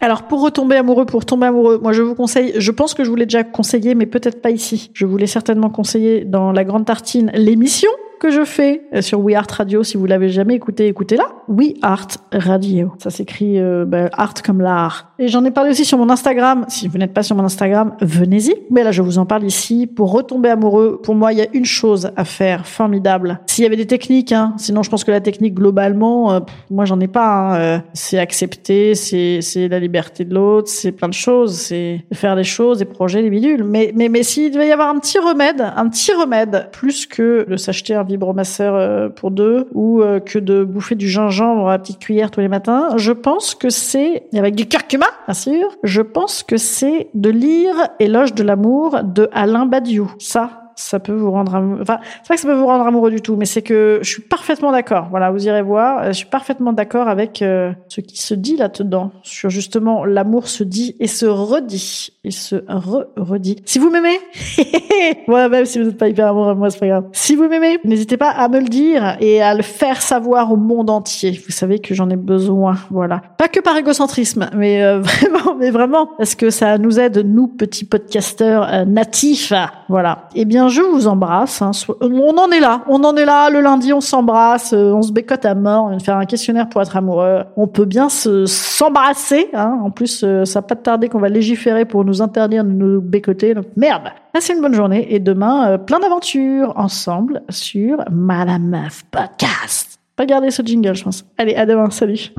Alors 0.00 0.22
pour 0.22 0.40
retomber 0.40 0.76
amoureux, 0.76 1.04
pour 1.04 1.24
tomber 1.24 1.46
amoureux, 1.46 1.80
moi 1.82 1.90
je 1.90 2.00
vous 2.00 2.14
conseille, 2.14 2.52
je 2.56 2.70
pense 2.70 2.94
que 2.94 3.02
je 3.02 3.10
vous 3.10 3.16
l'ai 3.16 3.26
déjà 3.26 3.42
conseillé, 3.42 3.96
mais 3.96 4.06
peut-être 4.06 4.40
pas 4.40 4.52
ici. 4.52 4.92
Je 4.94 5.04
vous 5.04 5.16
l'ai 5.16 5.26
certainement 5.26 5.68
conseillé 5.68 6.24
dans 6.24 6.52
La 6.52 6.62
Grande 6.62 6.84
Tartine, 6.84 7.32
l'émission 7.34 7.90
que 8.20 8.30
je 8.30 8.44
fais 8.44 8.82
euh, 8.94 9.02
sur 9.02 9.20
We 9.20 9.36
Art 9.36 9.46
Radio. 9.50 9.82
Si 9.82 9.96
vous 9.96 10.06
l'avez 10.06 10.28
jamais 10.28 10.54
écouté, 10.54 10.86
écoutez-la. 10.86 11.24
We 11.48 11.74
Art 11.82 12.08
Radio. 12.32 12.92
Ça 12.98 13.10
s'écrit 13.10 13.58
euh, 13.60 13.84
ben, 13.86 14.08
art 14.12 14.34
comme 14.44 14.60
l'art. 14.60 15.12
Et 15.18 15.28
j'en 15.28 15.44
ai 15.44 15.50
parlé 15.50 15.70
aussi 15.70 15.84
sur 15.84 15.98
mon 15.98 16.10
Instagram. 16.10 16.64
Si 16.68 16.88
vous 16.88 16.98
n'êtes 16.98 17.14
pas 17.14 17.22
sur 17.22 17.36
mon 17.36 17.44
Instagram, 17.44 17.94
venez-y. 18.00 18.54
Mais 18.70 18.82
là, 18.82 18.92
je 18.92 19.02
vous 19.02 19.18
en 19.18 19.26
parle 19.26 19.44
ici. 19.44 19.86
Pour 19.86 20.12
retomber 20.12 20.48
amoureux, 20.50 21.00
pour 21.02 21.14
moi, 21.14 21.32
il 21.32 21.38
y 21.38 21.42
a 21.42 21.46
une 21.52 21.64
chose 21.64 22.10
à 22.16 22.24
faire 22.24 22.66
formidable. 22.66 23.40
S'il 23.46 23.64
y 23.64 23.66
avait 23.66 23.76
des 23.76 23.86
techniques, 23.86 24.32
hein, 24.32 24.54
sinon 24.58 24.82
je 24.82 24.90
pense 24.90 25.04
que 25.04 25.10
la 25.10 25.20
technique 25.20 25.54
globalement, 25.54 26.32
euh, 26.32 26.40
moi 26.70 26.84
j'en 26.84 27.00
ai 27.00 27.08
pas. 27.08 27.54
hein, 27.54 27.56
euh, 27.56 27.78
c'est 27.94 28.18
accepter, 28.18 28.94
c'est 28.94 29.68
la 29.68 29.78
liberté 29.78 30.24
de 30.24 30.34
l'autre, 30.34 30.68
c'est 30.68 30.92
plein 30.92 31.08
de 31.08 31.14
choses, 31.14 31.54
c'est 31.54 32.04
faire 32.12 32.36
des 32.36 32.44
choses, 32.44 32.78
des 32.78 32.84
projets, 32.84 33.22
des 33.22 33.30
bidules. 33.30 33.64
Mais 33.64 33.92
mais 33.94 34.08
mais 34.08 34.22
s'il 34.22 34.50
devait 34.52 34.68
y 34.68 34.72
avoir 34.72 34.88
un 34.88 34.98
petit 34.98 35.18
remède, 35.18 35.64
un 35.76 35.88
petit 35.88 36.12
remède, 36.12 36.68
plus 36.72 37.06
que 37.06 37.46
de 37.48 37.56
s'acheter 37.56 37.94
un 37.94 38.04
vibromasseur 38.08 38.74
euh, 38.74 39.08
pour 39.08 39.30
deux 39.30 39.68
ou 39.74 40.02
euh, 40.02 40.20
que 40.20 40.38
de 40.38 40.64
bouffer 40.64 40.94
du 40.94 41.08
gingembre 41.08 41.68
à 41.68 41.78
petite 41.78 41.98
cuillère 41.98 42.30
tous 42.30 42.40
les 42.40 42.48
matins, 42.48 42.88
je 42.96 43.12
pense 43.12 43.54
que 43.54 43.70
c'est 43.70 44.24
avec 44.34 44.54
du 44.54 44.66
curcuma, 44.66 45.06
bien 45.26 45.34
sûr. 45.34 45.68
Je 45.82 46.02
pense 46.02 46.42
que 46.42 46.56
c'est 46.56 47.08
de 47.14 47.30
lire 47.30 47.74
Éloge 48.00 48.34
de 48.34 48.42
l'amour 48.42 49.02
de 49.02 49.28
Alain 49.32 49.66
Badiou. 49.66 50.10
Ça, 50.18 50.72
ça 50.76 51.00
peut 51.00 51.14
vous 51.14 51.30
rendre 51.30 51.54
amoureux. 51.54 51.80
Enfin, 51.82 51.98
c'est 52.22 52.28
pas 52.28 52.34
que 52.34 52.40
ça 52.40 52.48
peut 52.48 52.54
vous 52.54 52.66
rendre 52.66 52.86
amoureux 52.86 53.10
du 53.10 53.20
tout, 53.22 53.36
mais 53.36 53.46
c'est 53.46 53.62
que 53.62 54.00
je 54.02 54.10
suis 54.10 54.22
parfaitement 54.22 54.72
d'accord. 54.72 55.08
Voilà, 55.10 55.30
vous 55.30 55.46
irez 55.46 55.62
voir. 55.62 56.02
euh, 56.02 56.06
Je 56.08 56.12
suis 56.12 56.26
parfaitement 56.26 56.72
d'accord 56.72 57.08
avec 57.08 57.38
ce 57.38 58.00
qui 58.00 58.20
se 58.20 58.34
dit 58.34 58.56
là-dedans 58.56 59.10
sur 59.22 59.50
justement 59.50 60.04
l'amour 60.04 60.48
se 60.48 60.64
dit 60.64 60.96
et 61.00 61.06
se 61.06 61.26
redit. 61.26 62.15
Il 62.26 62.32
se 62.32 62.56
re-redit. 62.66 63.62
Si 63.64 63.78
vous 63.78 63.88
m'aimez, 63.88 64.18
ouais, 65.28 65.48
même 65.48 65.64
si 65.64 65.78
vous 65.78 65.84
n'êtes 65.86 65.96
pas 65.96 66.08
hyper 66.08 66.26
amoureux 66.28 66.54
moi, 66.56 66.70
c'est 66.70 66.80
pas 66.80 66.88
grave. 66.88 67.04
Si 67.12 67.36
vous 67.36 67.46
m'aimez, 67.48 67.78
n'hésitez 67.84 68.16
pas 68.16 68.30
à 68.30 68.48
me 68.48 68.58
le 68.58 68.66
dire 68.66 69.16
et 69.20 69.40
à 69.40 69.54
le 69.54 69.62
faire 69.62 70.02
savoir 70.02 70.52
au 70.52 70.56
monde 70.56 70.90
entier. 70.90 71.40
Vous 71.46 71.52
savez 71.52 71.78
que 71.78 71.94
j'en 71.94 72.10
ai 72.10 72.16
besoin. 72.16 72.74
Voilà. 72.90 73.22
Pas 73.38 73.46
que 73.46 73.60
par 73.60 73.76
égocentrisme, 73.76 74.50
mais 74.56 74.82
euh, 74.82 74.98
vraiment, 75.02 75.54
mais 75.56 75.70
vraiment, 75.70 76.08
parce 76.18 76.34
que 76.34 76.50
ça 76.50 76.78
nous 76.78 76.98
aide, 76.98 77.24
nous, 77.24 77.46
petits 77.46 77.84
podcasteurs 77.84 78.66
euh, 78.72 78.84
natifs. 78.84 79.52
Voilà. 79.88 80.24
Eh 80.34 80.44
bien, 80.46 80.66
je 80.68 80.80
vous 80.82 81.06
embrasse. 81.06 81.62
hein. 81.62 81.70
On 82.00 82.36
en 82.38 82.50
est 82.50 82.58
là. 82.60 82.82
On 82.88 83.04
en 83.04 83.14
est 83.14 83.24
là. 83.24 83.50
Le 83.50 83.60
lundi, 83.60 83.92
on 83.92 84.00
s'embrasse. 84.00 84.72
euh, 84.72 84.92
On 84.92 85.02
se 85.02 85.12
bécote 85.12 85.44
à 85.44 85.54
mort. 85.54 85.84
On 85.84 85.88
vient 85.90 85.98
de 85.98 86.02
faire 86.02 86.16
un 86.16 86.24
questionnaire 86.26 86.68
pour 86.68 86.82
être 86.82 86.96
amoureux. 86.96 87.42
On 87.56 87.68
peut 87.68 87.84
bien 87.84 88.08
se 88.08 88.46
s'embrasser. 88.46 89.48
Hein. 89.54 89.78
En 89.84 89.90
plus, 89.90 90.24
ça 90.44 90.58
va 90.60 90.62
pas 90.62 90.74
tarder 90.74 91.08
qu'on 91.08 91.20
va 91.20 91.28
légiférer 91.28 91.84
pour 91.84 92.04
nous 92.04 92.15
interdire 92.22 92.64
de 92.64 92.70
nous 92.70 93.00
bécoter. 93.00 93.54
Merde. 93.76 94.10
Passez 94.32 94.54
une 94.54 94.60
bonne 94.60 94.74
journée. 94.74 95.14
Et 95.14 95.18
demain, 95.18 95.70
euh, 95.70 95.78
plein 95.78 96.00
d'aventures 96.00 96.72
ensemble 96.76 97.42
sur 97.48 98.04
Madame 98.10 98.68
Meuf 98.68 99.04
Podcast. 99.10 99.98
Pas 100.16 100.26
garder 100.26 100.50
ce 100.50 100.62
jingle, 100.62 100.94
je 100.94 101.04
pense. 101.04 101.24
Allez, 101.38 101.54
à 101.54 101.66
demain. 101.66 101.90
Salut. 101.90 102.32